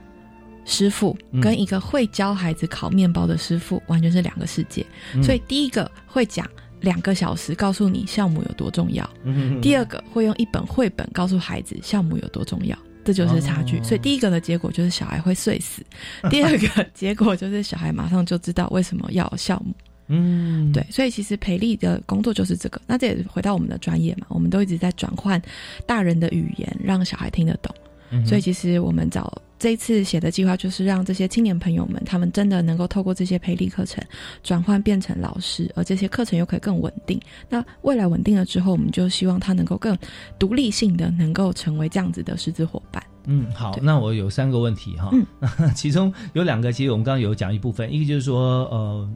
[0.64, 4.84] 师傅嗯跟一个会教孩子烤面包的师傅完全是两个世界。
[5.14, 6.48] 嗯所以第一个会讲
[6.80, 12.76] 两个小时告诉你酵母有多重要，嗯第二个会用一本绘本告诉孩子酵母有多重要。
[13.06, 15.80] 这就是差距，哦所以第一个的结果就是小孩会睡死，
[16.28, 19.72] 第二个 结果就是小孩马上就知道为什么要有酵母。
[20.08, 22.80] 嗯，对，所以其实培力的工作就是这个。
[22.86, 25.40] 那这也回到我们的专业嘛，我们都一直在转换
[25.86, 27.74] 大人的语言，让小孩听得懂。
[28.10, 34.04] 嗯所以其实我们找这一次写的计划，就是让这些青年朋友们，他们真的能够透过这些培力课程
[34.42, 37.20] 转换变成老师，而这些课程又可以更稳定。
[37.48, 39.96] 那未来稳定了之后，我们就希望他能够更
[40.38, 43.02] 独立性的，能够成为这样子的师资伙伴。
[43.24, 45.26] 嗯，好，那我有三个问题哈，嗯
[45.74, 49.10] 其中有两个，其实我们刚刚有讲一部分，一个就是说，呃，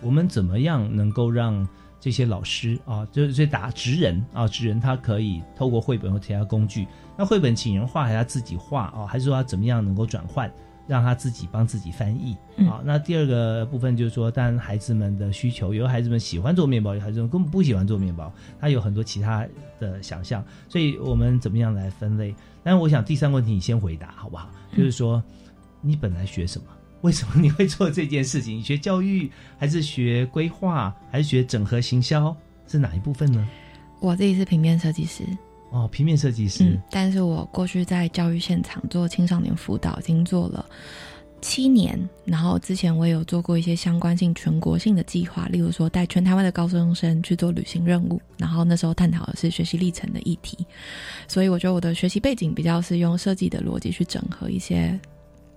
[0.00, 1.66] 我们怎么样能够让
[2.00, 10.50] 这些老师啊，就是这打职人啊，职人他可以透过绘本或其他工具，那绘本请人画还是他自己画啊，还是说他怎么样能够转换？
[10.86, 12.80] 让他自己帮自己翻译嗯啊。
[12.82, 19.46] 那第二个部分就是说，当然孩子们的需求，有的孩子们喜欢做面包，有的孩子们根本不喜欢做面包，他有很多其他
[19.78, 22.34] 的想象，所以我们怎么样来分类？
[22.62, 24.48] 但是我想第三个问题你先回答好不好？
[24.74, 25.22] 就是说，
[25.82, 26.66] 你本来学什么？
[27.02, 28.58] 为什么你会做这件事情？
[28.58, 32.36] 你学教育，还是学规划，还是学整合行销？
[32.66, 33.46] 是哪一部分呢？
[34.00, 35.24] 我自己是平面设计师，
[35.70, 36.64] 哦，平面设计师。
[36.64, 40.64] 嗯，但是我过去在教育现场做青少年辅导，已经做了
[41.40, 41.98] 七年。
[42.24, 50.58] 然后之前我也有做过一些相关性全国性的计划，例如说带全台湾的高中生去做旅行任务，然后那时候探讨的是学习历程的议题。
[51.26, 54.98] 所以我觉得我的学习背景比较是用设计的逻辑去整合一些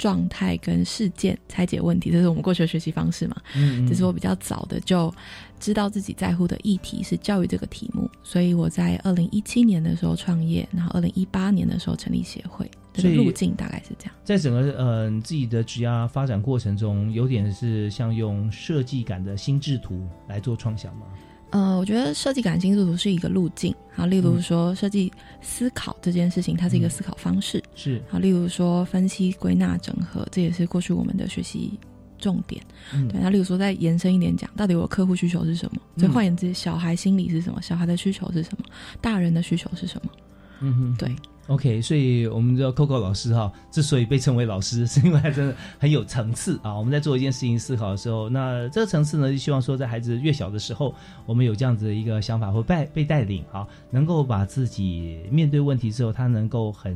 [0.02, 3.36] 状态跟事件拆解问题，这是我们过去的学习方式嘛。
[3.56, 5.14] 嗯嗯只是我比较早的就
[5.60, 12.70] 知道自己在乎的议题是教育这个题目，所以我在二零一七年的时候创业，然后二零一八年的时候成立协会。
[12.94, 14.16] 这个路径大概是这样。
[14.24, 21.06] 在整个呃自己的职涯发展过程中，有点是像用设计感的心智图来做创想吗？
[21.52, 25.12] 呃，我觉得设计感心智图是一个路径，好，例如说设计
[25.42, 31.80] 思考这件事情，它是一个思考方式，是好，例如说分析、归纳、整合，这也是过去我们的学习
[32.20, 32.62] 重点。
[32.94, 35.82] 嗯对，那例如说再延伸一点讲，到底我客户需求是什么？
[35.98, 37.62] 所以换言之，小孩心理是什么？
[37.62, 38.66] 小孩的需求是什么？
[39.02, 40.12] 大人的需求是什么？
[40.60, 41.16] 嗯哼，对。
[41.48, 46.78] OK，所以我们的 Coco 老师哈，之所以被称为老师， 是因为他真的很有层次啊。
[46.78, 50.94] 我们在做一件事情思考的时候，那这个层次呢，就希望说在孩子越小的时候，
[51.26, 56.96] 我们有这样子的一个想法或被被带领啊，能够把自己面对问题之后，他能够很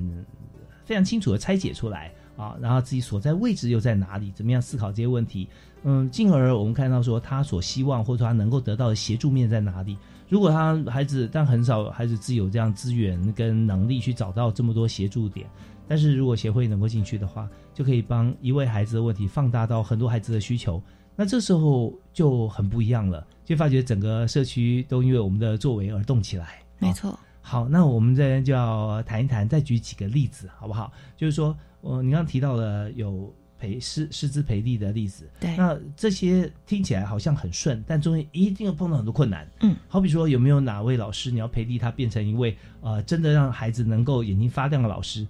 [0.86, 5.48] 非常清楚的拆解出来啊，然后自己所在位置又在哪里，怎么样思考这些问题，
[5.84, 9.98] 嗯，进而我们看到说他所希望或者说他能够得到的协助面在哪里。
[10.30, 15.48] 如果他孩子，但很少孩子自有这样资源跟能力去找到这么多协助点。
[15.88, 20.82] 但是如果协会能够进去的话，就可以帮一位孩子的问题放大到很多孩子的需求。
[21.15, 26.60] 那这时候就很不一样了，就发觉整个社区都因为我们的作为而动起来。
[26.80, 27.17] 没错。
[27.48, 30.92] 好，那我们这边就要谈一谈，再举几个例子，好不好？
[31.16, 39.48] 就是说，呃，你刚刚提到了有培师师资培力的例子，对那这些听起来好像很顺，但中间一定要碰到很多困难。
[39.62, 45.28] 嗯，好比说，有没有哪位老师你要培力他变成一位呃，真的让孩子能够眼睛发亮的老师？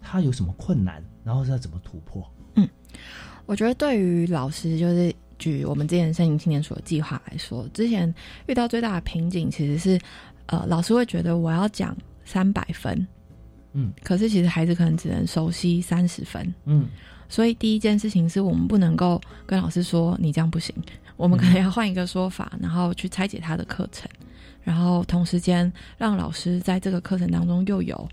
[0.00, 2.24] 他有什么困难，然后是要怎么突破？
[2.54, 2.68] 嗯
[3.44, 8.14] 我觉得对于老师，就是举我们之前森林青年所的计划来说，之前
[8.46, 10.00] 遇到最大的瓶颈其实是，
[10.50, 13.06] 呃，老师会觉得我要讲三百分，
[13.72, 16.86] 嗯，可是其实孩子可能只能熟悉三十分，嗯，
[17.28, 20.74] 所以第一件事情是我们不能够跟老师说你这样不行，
[21.16, 24.10] 我们可能要换一个说法，然后去拆解他的课程，
[24.62, 28.08] 然后同时间让老师在这个课程当中又有，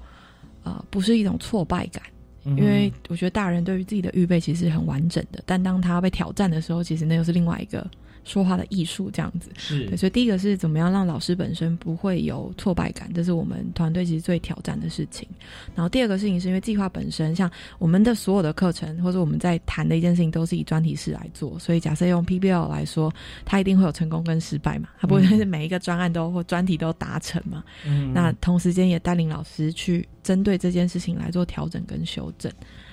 [0.63, 2.03] 呃，不是一种挫败感。
[2.43, 7.85] 因为我觉得大人对于自己的预备其实很完整的，但当他被挑战的时候，其实那又是另外一个
[8.27, 9.49] 说话的艺术这样子。
[9.57, 15.27] 是对，所以第一个是怎么样让老师本身不会有挫败感，这是我们团队其实最挑战的事情。
[15.73, 17.49] 然后第二个事情是因为计划本身，像
[17.79, 23.11] 我们的所有的课程或者我们在谈的一件事情都是以专题式来做，所以假设用 PBL 来说，
[23.45, 27.63] 它一定会有成功跟失败嘛，它不会是每一个专案都或专题都达成嘛。
[27.85, 32.51] 嗯那同时间也带领老师去针对这件事情来做调整跟修正。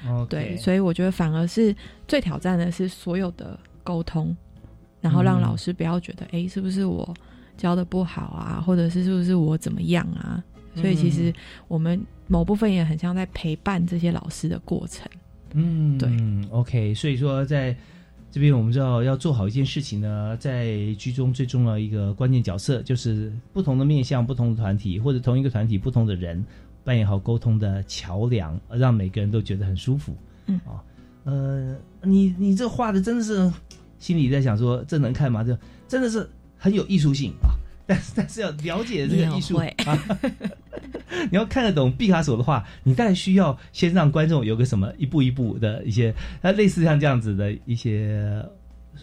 [0.09, 1.75] OK 对，所以我觉得反而是
[2.07, 4.37] 最挑战的是所有的沟通，
[5.05, 7.15] 然后让嗯老师不要觉得，哎、是不是我
[7.59, 10.43] 教的不好啊，或者是是不是我怎么样啊？
[10.75, 11.35] 所以其实嗯
[11.69, 15.07] 我们某部分也很像在陪伴这些老师的过程。
[15.53, 16.11] 嗯，对
[16.51, 17.77] ，OK，所以说在
[18.33, 26.43] 这边我们知道要做好一件事情呢，在剧中最重要一个关键角色就是不同的面向、不同的团体或者同一个团体不同的人
[26.83, 30.17] 扮演好沟通的桥梁，让每个人都觉得很舒服。
[30.47, 30.83] 嗯啊，
[31.23, 33.53] 呃，你你这画的真的是
[34.05, 35.43] 心里在想说这能看吗？
[35.43, 36.29] 这真的是
[36.59, 37.57] 很有艺术性啊。
[37.89, 39.99] 但是但是要了解这个艺术啊，
[41.31, 48.43] 你要看得懂毕卡索的话，你大概需要先让观众有个什么一步一步的一些，那，类似像这样子的一些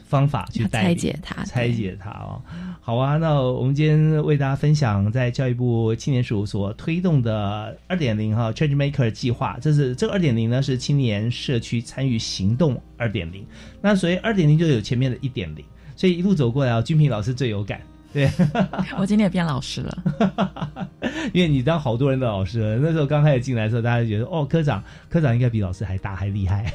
[0.06, 2.42] 方法去拆解它拆解它哦。
[2.80, 13.46] 好啊，那我们今天为大家分享在教育部青年署所推动的二点零哈 Change Maker 计划，这是这个二点零呢是青年社区参与行动二点零。
[13.82, 15.64] 那所以二点零就有前面的一点零，
[15.96, 17.80] 所以一路走过来啊，君平老师最有感。
[18.14, 18.30] 对，
[18.98, 19.98] 我今天也变老师了，
[21.34, 26.74] 因为你当好多人的老师了，那时候刚开始进来的时候，大家觉得哦，科长科长应该比老师还大还厉害，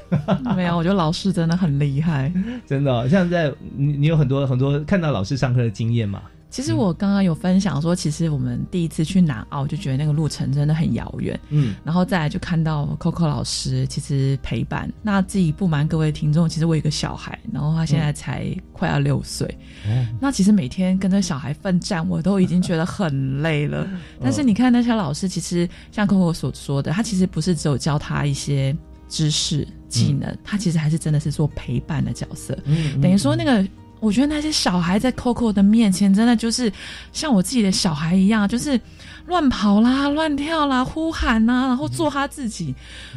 [0.56, 2.32] 没有，我觉得老师真的很厉害。
[2.66, 6.22] 真的哦、像在你你有很多很多看到老师上课的经验嘛？
[6.56, 14.90] 其实我刚刚有分享说，其实我们第一次去南澳就觉得那个路程真的很遥远，嗯，然后再来就看到 Coco 老师其实陪伴。
[15.02, 19.46] 那自己不瞒各位听众，其实我有一个小孩，然后他现在才快要六岁，
[19.86, 23.86] 嗯，那其实每天跟着小孩奋战，我都已经觉得很累了。
[24.18, 28.74] 但是你看那些老师，其实像 Coco 所说的，他其实不是只有教他一些
[29.10, 32.58] 知识技能，他其实还是真的是做陪伴的角色。
[32.64, 33.62] 嗯等于说那个。
[33.98, 36.70] 我觉得那些小孩在 Coco 的面前，真的就是
[37.12, 38.78] 像我自己的小孩一样，就是
[39.26, 42.74] 乱跑啦、乱跳啦、呼喊呐，然后做他自己。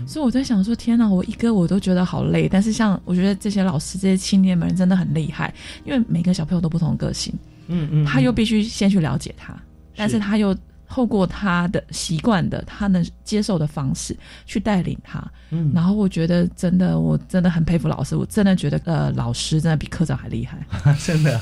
[0.08, 2.48] 所以我在想说，天哪，我一个我都觉得好累。
[2.50, 5.54] 但是像我觉得这些老师、这些青年们真的很厉害，
[5.84, 7.34] 因为每个小朋友都不同的个性，
[7.68, 9.54] 嗯嗯，他又必须先去了解他，
[9.96, 10.56] 但是他又
[10.90, 15.24] 透过他的习惯的、他能接受的方式去带领他。
[15.52, 20.60] 嗯然后我觉得真的，我真的很佩服老师，我真的觉得呃，老师真的比科长还厉害。
[21.00, 21.40] 真的，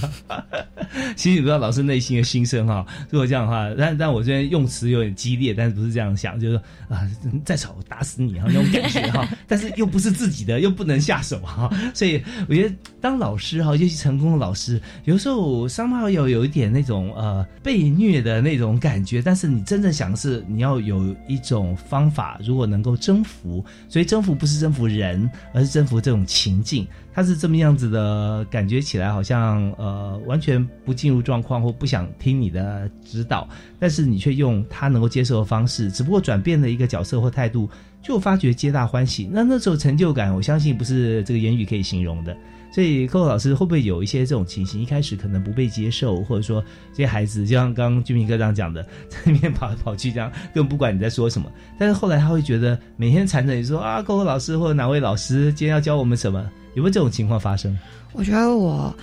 [1.16, 2.86] 其实你不知道老师内心的心声哈。
[3.10, 6.56] 如果这样的话，但但我这边用词有点激烈，但是不是这样想，就是
[6.89, 7.10] 啊，
[7.43, 9.28] 再吵我打死你哈那种感觉哈。
[9.48, 11.70] 但是又不是自己的，又不能下手哈。
[11.93, 26.88] 所以我觉得当老师哈，尤其成功的老师，有时候商号要有一点那种呃被虐的那种感觉，但是你真正想的是你要有一种方法，如果能够征服，所以征服不是征服人，而是征服这种情境。
[27.13, 33.47] 他是这么样子的感觉起来，好像呃完全不进入状况或不想听你的指导，
[33.79, 37.69] 但是你却用他能够接受的方式，只不过转变了一个角色或态度，
[38.02, 39.30] 就发觉皆大欢喜。
[39.32, 42.36] 那那时候成就感，我相信不是这个言语可以形容的。
[42.70, 44.82] 所以，寇老师会不会有一些这种情形？
[44.82, 51.50] 一开始可能不被接受，或者说这些孩子，就像刚刚居民哥这样讲的， 在那边跑来跑去，这样根本不管你在说什么。
[51.80, 56.39] 但是后来他会觉得每天缠着你说啊，寇寇老师或者哪位老师今天要教我们什么？
[56.76, 57.76] 有没有这种情况发生？
[58.14, 58.93] 我觉得我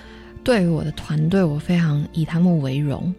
[0.45, 3.13] 对于我的团队，我非常以他们为荣。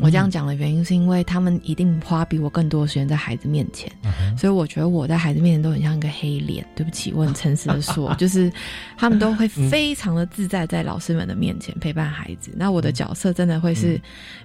[0.00, 3.92] 我这样讲的原因是因为他们一定花比我更多的时间在孩子面前，
[4.38, 6.66] 所以我觉得我在孩子面前都很像一个黑脸。
[6.74, 8.50] 对不起，我很诚实的说， 就是
[8.96, 12.52] 他们都会非常的自在在老师们的面前陪伴孩子。
[12.56, 14.00] 那我的角色真的会是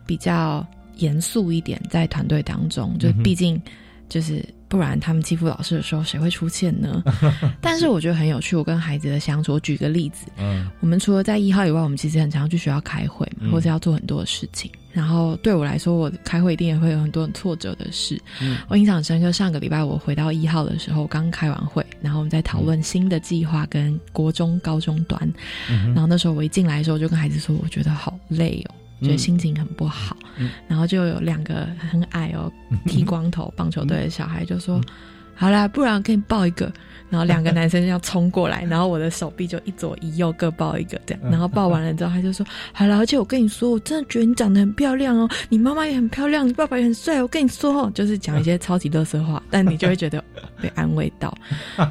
[0.05, 0.65] 比较
[0.97, 3.59] 严肃一点，在团队当中，就毕竟
[4.09, 7.03] 就是不然他们欺负老师的时候，谁会出现呢？
[7.61, 9.53] 但是我觉得很有趣，我跟孩子的相处。
[9.53, 14.69] 我举个例子，嗯我们除了在一号以外，我们其实很常去学校开会嘛，嗯或者要做很多的事情。
[14.93, 18.19] 然后对我来说，我开会一定也会有很多很挫折的事。
[18.41, 25.21] 嗯我印象很深刻，上个礼拜我回到一号的时候，刚开完会，然后我们在讨论新的计划跟国中、高中端。
[25.69, 28.75] 嗯然后那时候我一进来的时候，就跟孩子说，我觉得好累哦。
[29.01, 32.51] 觉得嗯心情很不好，嗯然后就有两个很矮哦、
[32.85, 34.81] 剃光头棒球队的小孩就说
[35.35, 36.71] ：“好啦，不然我给你抱一个。”
[37.09, 47.21] 然后两个男生就要冲过来，然后我的手臂就一左一右各抱一个这样，然后抱完了之后，他就说：“好了，而且我跟你说，我真的觉得你长得很漂亮哦，你妈妈也很漂亮，你爸爸也很帅。
[47.21, 50.21] 我跟你说哦，就是讲一些超级乐色话，但你就会觉得
[50.61, 51.33] 被安慰到，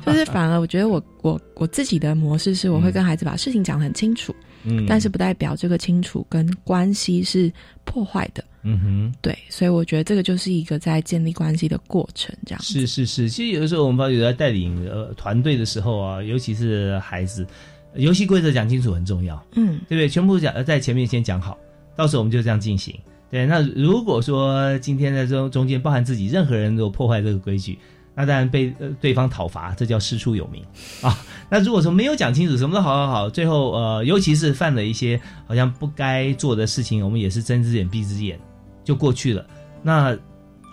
[0.04, 4.36] 就是反而我觉得我我我自己的模式是，我会跟孩子把事情讲得很清楚。
[4.66, 7.50] 嗯但是不代表这个清楚跟关系是
[7.84, 8.44] 破坏的。
[8.62, 9.14] 嗯哼。
[9.22, 12.80] 对，所以我觉得这个就是一个在建立关系的过程，这样子。
[12.80, 17.46] 是是是，其实有的时候我们发觉在带领呃团队的时候啊，尤其是孩子，
[17.94, 20.08] 游戏规则讲清楚很重要，嗯，对不对？
[20.08, 21.56] 全部讲呃在前面先讲好，
[21.96, 22.94] 到时候我们就这样进行。
[23.30, 27.78] 对，那如果说今天在中中间包含自己，任何人如果破坏这个规矩，
[28.16, 30.64] 那当然被呃对方讨伐，这叫师出有名。
[31.02, 31.16] 啊。
[31.50, 38.40] 那如果说没有讲清楚，什么都好好好，最后呃，尤其是犯了一些好像不该做的事情，我们也是睁只眼闭只眼
[38.82, 39.46] 就过去了，
[39.82, 40.16] 那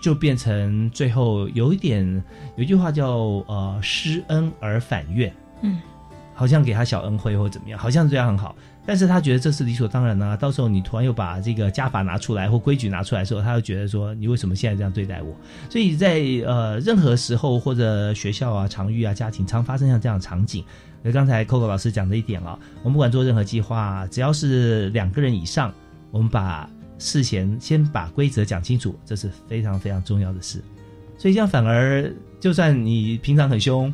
[0.01, 2.23] 就变成最后有一点
[2.55, 3.17] 有一句话叫
[3.47, 5.31] 呃施恩而反怨，
[5.61, 5.79] 嗯，
[6.33, 8.55] 好像给他小恩惠或怎么样，好像这样很好，
[8.85, 15.33] 但是他觉得这是理所当然呢、到时候你突然又把这个家法拿出来或规矩拿出来的时候，他就觉得说你为什么现在这样对待我？
[15.69, 20.63] 所以在呃任何时候或者学校啊、常遇啊、家庭，常发生像这样的场景。
[21.01, 25.73] 那刚才 Coco 老师讲的一点啊，我们不管做任何计划，只要是两个人以上，
[26.11, 30.61] 我们把事前先把规则讲清楚，这是非常非常重要的事。
[31.17, 32.09] 所以这样反而，
[32.43, 33.91] 就算你平常很凶，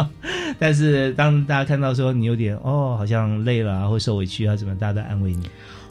[0.58, 5.46] 但是当大家看到说你有点哦，好像累了啊，或受委屈啊，怎么，大家都安慰你。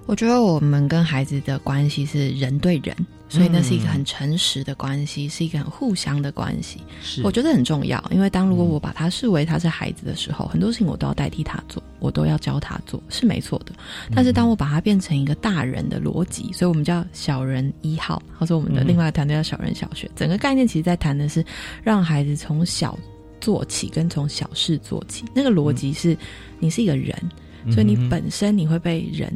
[0.07, 2.95] 我觉得我们跟孩子的关系是人对人，
[3.29, 6.81] 所以那是一个嗯很诚实的关系，是一个很互相的关系。
[7.01, 13.71] 是我觉得很重要，因为当如果我把他视为他是孩子的时候，很多事情我都要代替他做，我都要教他做，是没错的。
[14.13, 20.09] 但是当我把它变成一个大人的逻辑，所以我们叫小人一号，或者我们的嗯另外一个团队叫小人小学。
[20.15, 21.45] 整个概念其实在谈的是
[21.83, 22.97] 让孩子从小
[23.39, 25.23] 做起，跟从小事做起。
[25.35, 26.17] 那个逻辑是，
[26.57, 27.15] 你是一个人，
[27.71, 29.31] 所以你本身你会被人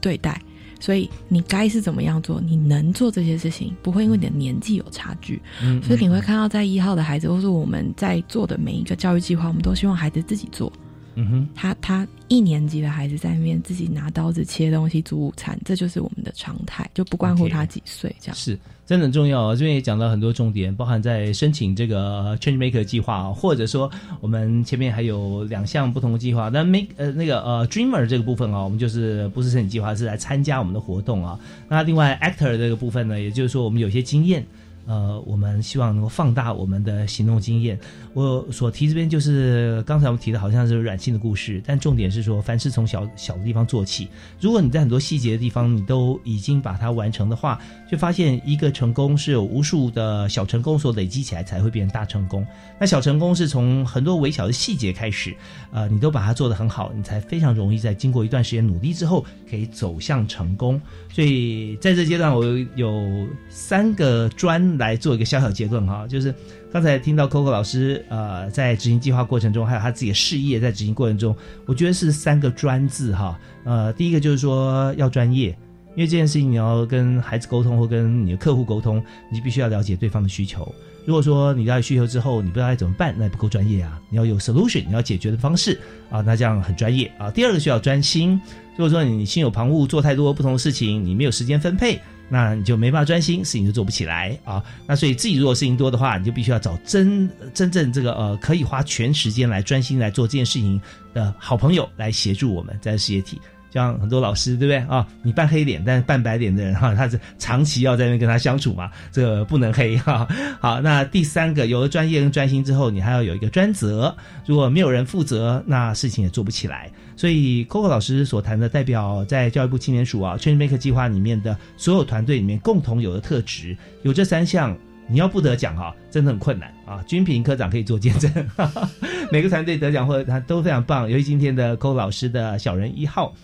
[0.00, 0.40] 对待，
[0.82, 5.40] 所以你该是怎么样做，你能做这些事情，不会因为你的年纪有差距。
[5.62, 10.72] 嗯所以你会看到，在一号的孩子，或是我们在做的每一个教育计划，我们都希望孩子自己做。
[11.14, 18.36] 嗯哼，他他一年级的孩子在那边自己拿刀子切东西煮午餐，这就是我们的常态，就不关乎他几岁这样。
[18.36, 19.54] 是真的很重要啊！
[19.54, 23.90] 这边也讲到很多重点，包含在申请这个 Change Maker 计划啊，或者说
[24.20, 26.48] 我们前面还有两项不同的计划。
[26.48, 31.38] 那 Make 呃那个呃 Dreamer 这个部分啊，我们就是不是申请计划，是来参加我们的活动啊。
[31.68, 34.44] 那另外 Actor 这个部分呢，也就是说我们有些经验。
[34.86, 37.78] 呃，我们希望能够放大我们的行动经验。
[38.14, 44.08] 我所提这边就是刚才我们提的好像是软性的故事，但重点是说，凡事从小小的地方做起。
[44.40, 47.58] 如果你在很多细节的地方你都已经把它完成的话，
[47.90, 52.46] 就发现一个成功是有无数的小成功所累积起来才会变成大成功。
[52.78, 55.34] 那小成功是从很多微小的细节开始，
[55.72, 60.80] 呃，你都把它做得很好，你才非常容易在经过一段时间努力之后，可以走向成功。
[61.10, 66.34] 所以在这阶段，我有有三个专来做一个小小结论哈，就是
[66.70, 73.38] 刚才听到 Coco 老师呃在执行计划过程中，还有他自己的事业在执行过程中，我觉得是三个专字哈。
[73.64, 75.56] 呃，第一个就是说要专业。
[75.94, 80.74] 因为这件事情，你要跟孩子沟通或跟你的客户沟通，你必须要了解对方的需求。
[81.04, 84.00] 如果说你了解需求之后，你不知道该怎么办，那也不够专业啊。
[84.08, 85.78] 你要有 solution，你要解决的方式
[86.10, 87.30] 啊，那这样很专业啊。
[87.30, 88.40] 第二个需要专心。
[88.76, 94.62] 如果说你心有旁骛，做太多不同的事情，你没有时间分配，那你就没办法专心，事情就做不起来啊。
[94.86, 100.80] 那所以自己如果事情多的话，你就必须要找真真正这个呃可以花全时间来专心来做这件事情
[101.12, 103.38] 的好朋友来协助我们在事业体。
[103.72, 105.06] 像很多老师，对不对啊？
[105.22, 110.28] 你扮黑脸，但是扮白脸的人哈， 他是长期要在那边跟他相处嘛，这个不能黑哈。
[110.60, 114.14] 好，那第三个，有了专业跟专心之后，你还要有一个专责。
[114.44, 116.90] 如果没有人负责，那事情也做不起来。
[117.16, 124.76] 所以，Coco 老师所谈的，代表在教育部青年署啊 Change Maker 计划里面的所有团队里面共同有的特质，有这三项。
[125.08, 127.02] 你要不得奖哈，真的很困难啊！
[127.08, 128.30] 军平科长可以做见证，
[129.32, 131.10] 每个团队得奖或者他都非常棒。
[131.10, 133.34] 尤其今天的 Coco 老师的小人一号。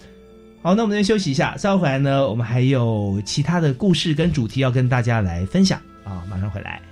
[0.60, 6.82] 好，那我们先休息一下，稍后回来呢，我们还有其他的故事跟主题要跟大家来分享啊，马上回来。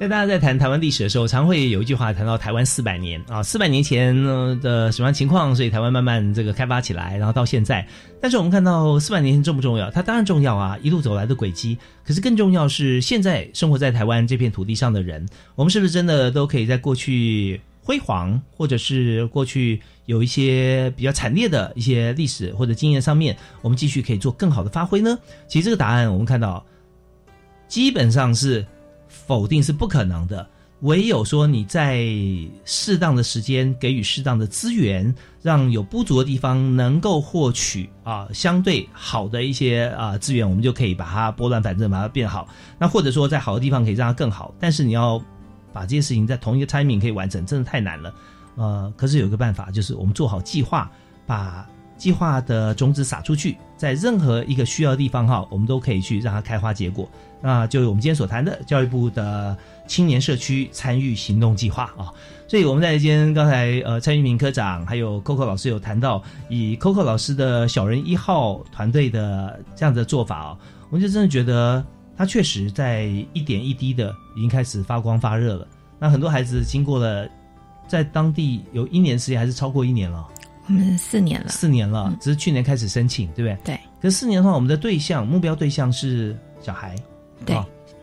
[0.00, 7.86] 在大家在谈台湾历史的时候，常会有一句话谈到台湾四百年啊，四百年前呢的什么样情况，所以台湾慢慢这个开发起来，然后到现在。
[8.18, 9.90] 但是我们看到四百年前重不重要？
[9.90, 11.76] 它当然重要啊，一路走来的轨迹。
[12.02, 25.18] 可是更重要是现在生活在台湾这片土地上的人，我们是不是真的都可以在过去辉煌，或者是过去有一些比较惨烈的一些历史或者经验上面，我们继续可以做更好的发挥呢？
[25.46, 26.64] 其实这个答案我们看到，
[27.68, 28.64] 基本上是。
[29.30, 30.44] 否定是不可能的。
[30.80, 32.04] 唯有说你在
[32.64, 42.48] 适当的时间给予适当的资源，让有不足的地方能够获取啊相对好的一些啊资源，我们就可以把它拨乱反正，把它变好。
[42.76, 45.22] 那或者说在好的地方可以让它更好，但是你要
[45.72, 48.12] 把这些事情在同一个 timing 可以完成，真的太难了。
[48.56, 50.90] 呃，可是有一个办法，就是我们做好计划，
[51.24, 51.64] 把
[52.00, 57.06] 计划的种子撒出去，在任何一个需要的地方哈，我们都可以去让它开花结果。
[57.42, 62.08] 那就我们今天所谈的教育部的青年社区参与行动计划啊。
[62.48, 71.84] 所以我们在今天刚才呃蔡玉明科长还有 Coco 老师有谈到，以 Coco 老师的小人一号团队的这样的做法啊，我就真的觉得
[72.16, 75.68] 他确实在一点一滴的已经开始发光发热了。
[75.98, 77.28] 那很多孩子经过了
[77.86, 80.26] 在当地有一年时间，还是超过一年了。
[80.70, 83.74] 我们四年了，四年了，只是去年开始申请，对不对？
[83.74, 83.80] 对。
[84.00, 86.94] 可是四年的话，我们的对象目标对象是小孩，
[87.44, 87.60] 对，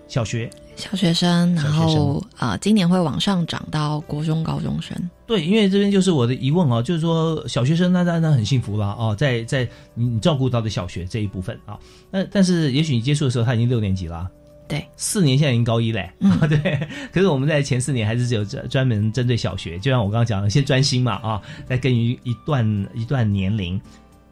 [0.09, 4.97] 小学小学生，然后啊，今年会往上涨到国中高中生。
[5.26, 11.80] 对，因为这边就是我的疑问哦，就是说小学生那那那很幸福了哦，在在你你照顾到的小学这一部分啊，
[12.11, 14.30] 那但是也许你接触的时候他已经六年级了。
[14.68, 16.11] 对，四年现在已经高一嘞，
[16.49, 16.88] 对。
[17.13, 23.80] 可是我们在前四年还是只有专专门针对小学，就像我刚刚讲的，先专心嘛啊，再跟于一段一段年龄。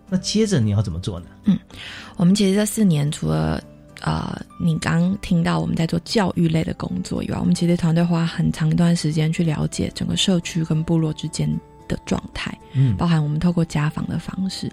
[0.09, 1.25] 那接着你要怎么做呢？
[1.45, 1.57] 嗯，
[2.17, 3.63] 我们其实这四年除了
[4.01, 11.49] 呃，你刚听到我们在做教育类的工作以外，我们其实团队花很长一段时间去了解整个社区跟部落之间
[11.87, 14.69] 的状态，嗯，包含我们透过家访的方式。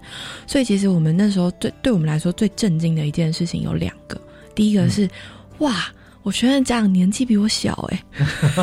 [0.46, 4.20] 所以其实我们那时候最对我们来说最震惊的一件事情有两个，
[4.56, 5.08] 第一个是。
[5.62, 5.86] 哇，
[6.22, 8.04] 我学生家长年纪比我小哎，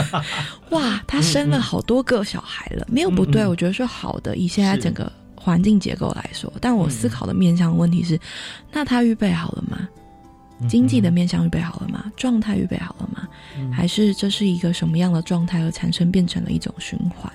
[0.71, 4.35] 哇，他生了好多个小孩了，没有不对，我觉得是好的。
[4.35, 8.19] 以现在整个环境结构来说，但我思考的面向问题是，
[8.71, 9.87] 那他预备好了吗？
[10.67, 12.11] 经济的面向预备好了吗？
[12.17, 13.27] 状态预备好了吗？
[13.71, 17.31] 还是这是一个什么样的状态而产生变成了一种循环？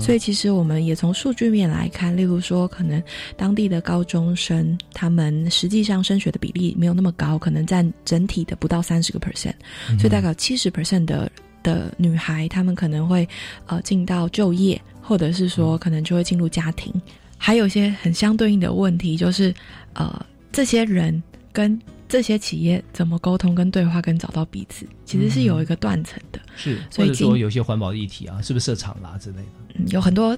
[0.00, 3.02] 所以其实我们也从数据面来看，例如说，可能
[3.36, 9.54] 当地的高中生他们实际上升学的比例没有那么高，可能占整体的不到三十个 percent，
[9.98, 11.30] 所以大概七十 percent 的
[11.62, 13.28] 的女孩，她们可能会
[13.66, 16.92] 呃进到就业，或者是说可能就会进入家庭。
[17.38, 19.54] 还有一些很相对应的问题，就是
[19.92, 21.22] 呃这些人
[21.52, 21.78] 跟
[22.16, 26.40] 这些企业怎么沟通、跟对话、跟找到彼此，其实是有一个断层的。
[26.56, 29.44] 是，所以说有些环保议题啊，是不是设厂啦之类的？
[29.74, 30.34] 嗯，有很多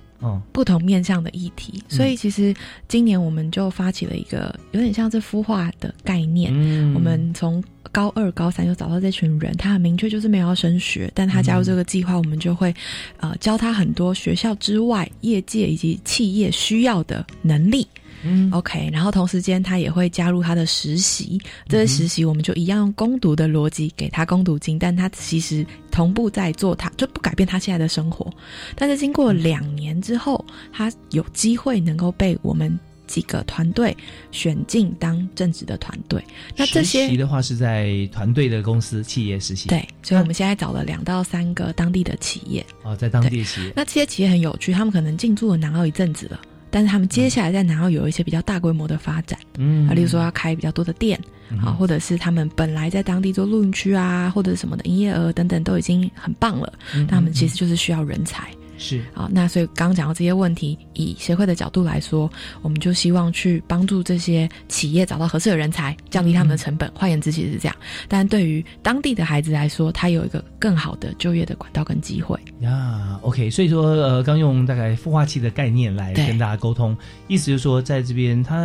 [0.51, 1.81] 不同面向的议题。
[1.89, 2.53] 所以其实
[2.89, 6.51] 今年我们就发起了一个有点像是孵化的概念。
[6.53, 7.62] 嗯，我们从
[7.93, 12.74] 高二、高三就找到这群人，他很明确就是没有要升学，但他加入这个计划，我们就会
[13.18, 17.87] 呃教他很多学校之外、业界以及企业需要的能力。
[18.23, 28.33] 嗯，OK，然后同时间他也会加入他的实习，这些实习我们就一样用攻读的逻辑给他攻读金，但他其实同步在做，他就不改变他现在的生活。
[28.75, 33.97] 但是经过两年之后，他有机会能够被我们几个团队
[34.31, 36.23] 选进当正职的团队。
[36.57, 43.73] 那这些实习的话是在团队的公司企业实习，对，所以我们现在找了两到三个当地的企业哦，在当地企业。
[43.77, 46.41] 那这些企业很有趣，他们可能进驻了南澳一阵子了。
[46.71, 51.19] 但是他们接下来在南澳有一些比较大规模的发展，嗯，啊，例如说要开比较多的店，
[51.62, 58.49] 啊，或者是他们本来在当地做露营区啊，或者什么的营业额等等都已经很棒了，那他们其实就是需要人才。
[58.79, 62.31] 是啊，那所以刚刚讲到这些问题，以协会的角度来说，
[62.62, 66.91] 我们就希望去帮助这些企业找到合适的人才，降低他们的成本。
[66.95, 67.76] 换言之，其实是这样。
[68.09, 72.39] 但对于当地的孩子来说，他有一个更好的就业的管道跟机会。
[72.61, 78.57] 呀，OK，所以说呃，刚用大概孵化器的概念来跟大家沟通，意思就是说，在这边他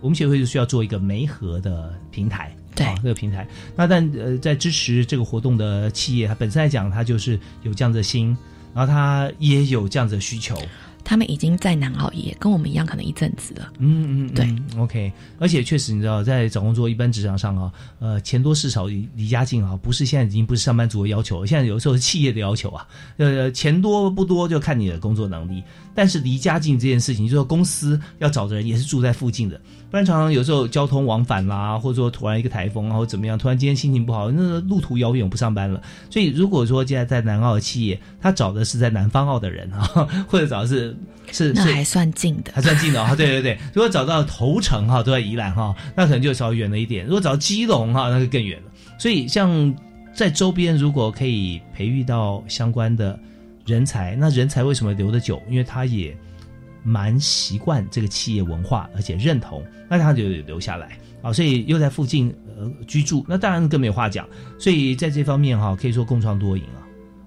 [0.00, 3.46] 我们协会就需要做一个媒合的平台，对这个平台。
[3.76, 8.36] 那但呃，在支持这个活动的企业，它本身来讲，它就是有这样的心。
[8.74, 10.56] 然后他也有这样子的需求，
[11.02, 13.72] 他们已经在南澳也跟我们一样，可能一阵子了。
[13.78, 15.12] 嗯嗯，对，OK。
[15.38, 22.86] 而且确实，你知道，在找工作一般职场上啊，呃，钱多事少离离家近啊，不是现在已经不是上班族的要求，现在有时候是企业的要求啊。
[23.16, 25.62] 呃，钱多不多就看你的工作能力，
[25.94, 29.60] 但是离家近这件事情，就说公司要找的人也是住在附近的，
[29.90, 35.82] 不然常常有时候交通往返啦，或者说突然一个台风然后怎么样，突然今天心情不好，那路途遥远不上班了。
[36.08, 39.82] 所以如果说现在在南澳的企业，他找的是在南方澳的人啊，
[40.28, 40.96] 或者找的是
[41.32, 43.16] 是那还算近的，还算近的啊。
[43.16, 47.04] 对对对，如果找到头城哈，都在宜兰哈，那可能就稍微远了一点。
[47.04, 48.70] 如果找基隆哈，那就更远了。
[48.96, 49.74] 所以像
[50.14, 53.18] 在周边，如果可以培育到相关的
[53.66, 55.42] 人才，那人才为什么留得久？
[55.48, 56.16] 因为他也
[56.82, 61.32] 蛮习惯这个企业文化，而且认同，那他就留下来啊。
[61.32, 64.28] 所以又在附近呃居住，那当然更没有话讲。
[64.58, 66.64] 所以在这方面哈，可以说共创多赢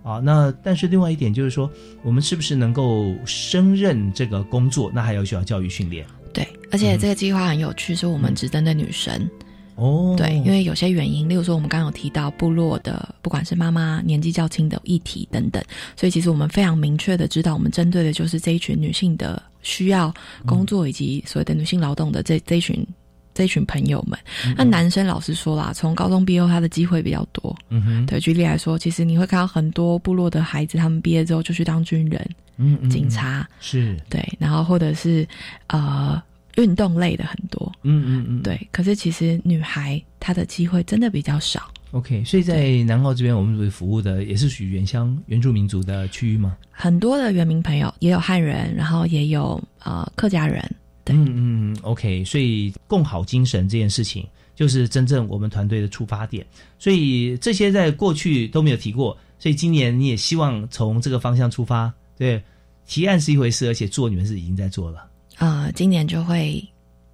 [0.04, 0.14] 啊。
[0.14, 0.20] 啊。
[0.20, 1.70] 那但是另外一点就是说，
[2.04, 6.06] 我们是不是能够胜任这个工作，那还要需要教育训练。
[6.34, 9.30] 对，而且这个计划很有趣，是我们只针对女生。
[9.76, 15.64] 哦，对，因为有些原因，例如说我们刚刚有提到部落的，不管是妈妈年纪较轻的议题等等，
[15.96, 20.14] 所以其实我们非常明确的知道，我们针对的就是这一群女性的需要
[20.46, 22.86] 工作以及所谓的女性劳动的这这一群
[23.34, 24.18] 这一群朋友们。
[24.56, 27.56] 那男生老实说啦，从高中毕业后他的机会比较多。
[27.70, 35.28] 嗯哼，对，举例来说，其实你会看到很多部落的孩子，他们毕业之后就去当军人、嗯嗯，警察，是，对，然后或者是
[35.68, 36.22] 呃
[36.56, 37.72] 运动类的很多。
[37.84, 41.72] 嗯嗯嗯，对，可是其实女孩她的机会真的比较少。
[41.92, 46.58] OK，所以在南澳这边，我们服务的也是属于原乡原住民族的区域吗？
[46.72, 50.64] 很多的原民朋友也有汉人，然后也有呃客家人。
[51.06, 54.26] 对，嗯嗯，OK，所以共好精神这件事情，
[54.56, 56.44] 就是真正我们团队的出发点。
[56.80, 61.94] 所以这些在过去都没有提过，所以今年你也希望从这个方向出发。
[62.18, 62.42] 对，
[62.88, 65.06] 提案是一回事，而且做你们是已经在做了。
[65.44, 66.66] 呃，今年就会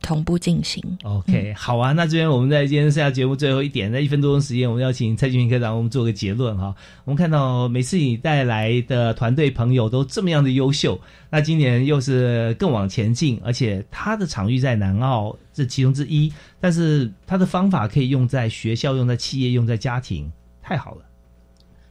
[0.03, 0.83] 同步进行。
[1.03, 6.75] OK，、好啊，那这边我们在今天剩下节目最后一点，在一分多钟时间，我们要请蔡俊平科长，我们做个结论哈。
[7.05, 10.99] 我们看到每次你带来的团队朋友都这么样的优秀，
[11.31, 21.08] 那今年又是更往前进，而且他的场域在南澳这其中之一，但是他的方法可以用在学校、用在企业、用在家庭，太好了。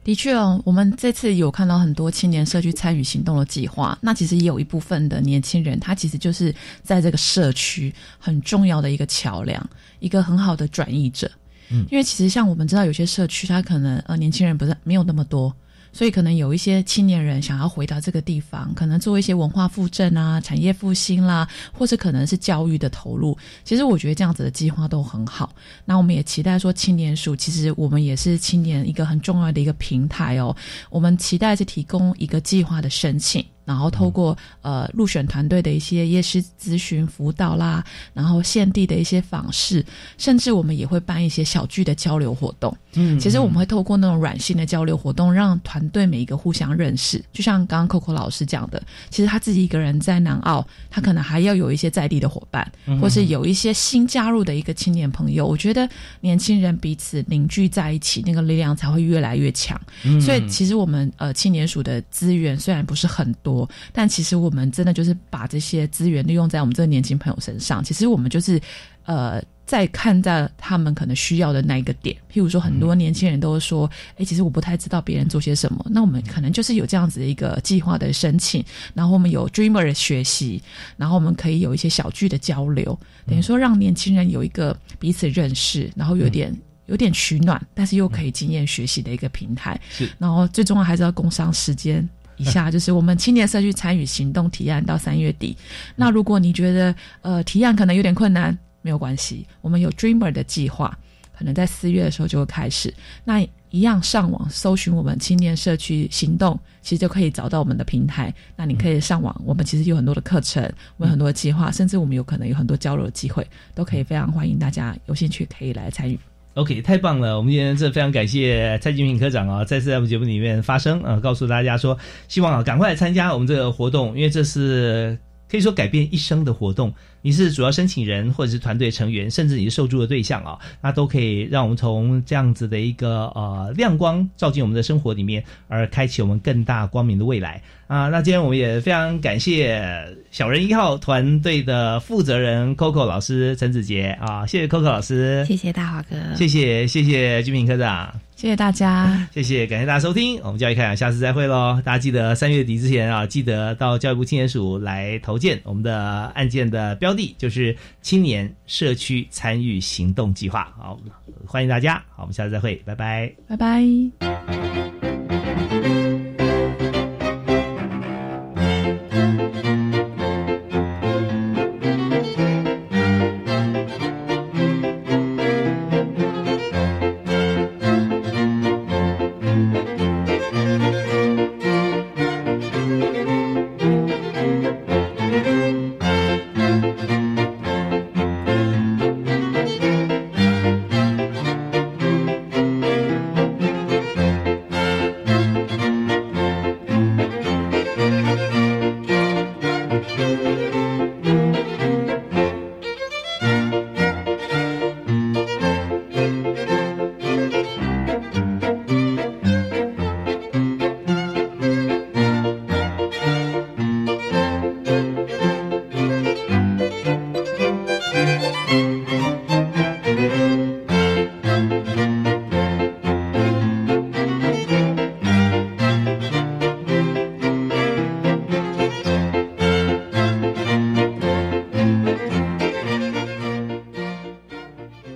[0.08, 3.98] 的确哦，我们这次有看到很多青年社区参与行动的计划。
[4.00, 6.50] 那其实也有一部分的年轻人，他其实就是
[6.82, 9.68] 在这个社区很重要的一个桥梁，
[10.00, 11.30] 一个很好的转移者。
[11.70, 15.54] 嗯，因为其实像我们知道，有些社区他可能呃年轻人不是没有那么多。
[15.92, 23.36] 所以可能有一些青年人想要回到这个地方，可能做一些文化复振啊、产业复兴啦，或是可能是教育的投入。
[23.64, 25.52] 其实我觉得这样子的计划都很好。
[25.84, 30.54] 那我们也期待说，青年署其实我们也是青年一个很重要的一个平台哦。
[30.90, 33.44] 我们期待是提供一个计划的申请。
[33.68, 39.84] 然后透过呃入选团队的一些夜师咨询辅导啦，然后现地的一些访视，
[40.16, 42.74] 甚至我们也会办一些小聚的交流活动。
[42.94, 47.22] 嗯，其实我们会透过那种软性的交流活动，让团队每一个互相认识。
[47.30, 55.46] 就像刚刚 Coco 老师讲的，其实他自己一个人在南澳，他可能还要有一些在地的伙伴，嗯或是有一些新加入的一个青年朋友。
[55.46, 55.86] 我觉得
[56.22, 59.78] 年轻人彼此凝聚在一起，那个力量才会越来越强。
[60.04, 63.57] 嗯所以其实我们呃青年署的资源虽然不是很多。
[63.92, 67.82] 但其实我们真的就是把这些资源利用在我们这个年轻朋友身上。
[67.82, 68.60] 其实我们就是，
[69.04, 72.14] 呃，在看在他们可能需要的那一个点。
[72.32, 80.62] 譬如说，很多年轻人都说：“哎、其实我不太知道别人做些什么。”那我们可能就是有这样子的一个计划的申请，然后我们有 Dreamer 的学习，
[80.96, 86.54] 然后我们可以有一些小聚的交流，等于说让年轻人有一个彼此认识，然后有点。
[86.88, 89.78] 有点取暖，但是又可以经验学习的一个平台。
[89.90, 92.08] 是，然后最重要还是要工商时间
[92.38, 95.56] 以下， 就是我们青年社区参与行动提案到三月底。
[95.94, 100.96] 那如果你觉得呃提案可能有点困难，没有关系，我们有 Dreamer 的计划，
[101.36, 102.92] 可能在四月的时候就会开始。
[103.24, 108.34] 那一样上网搜寻我们青年社区行动，其实就可以找到我们的平台。
[108.56, 110.62] 那你可以上网，我们其实有很多的课程，
[110.96, 116.18] 我们有很多的计划，甚至我们有可能有很多交流的机会，都可以非常欢迎大家有兴趣可以来参与。
[116.58, 117.36] OK，太棒了！
[117.36, 121.96] 我们今天这非常感谢蔡金平科长啊，再次在我们节目里面发声啊，告诉大家说，
[122.26, 125.16] 希望啊赶快参加我们这个活动，因为这是
[125.48, 126.92] 可以说改变一生的活动。
[127.22, 137.62] 你是主要申请人，或者是团队成员，甚至你是受助的对象啊，那都可以让我们从这样子的一个呃亮光照进我们的生活里面，而开启我们更大光明的未来。
[137.86, 138.08] 啊。
[138.08, 139.82] 那今天我们也非常感谢
[140.30, 144.16] 小人一号团队的负责人 Coco 老师陈子杰。
[144.20, 151.80] 啊，谢谢 Coco 老师，谢谢大华哥，谢谢谢谢君平科长，谢谢大家， 谢谢感谢大家收听，我们教育开讲，下次再会喽！
[151.84, 160.72] 大家记得三月底之前啊，记得到教育部青年署来投件我们的案件的标的，就是青年社区参与行动计划。
[160.76, 161.00] 好，
[161.46, 165.07] 欢迎大家，好，我们下次再会，拜拜，拜拜。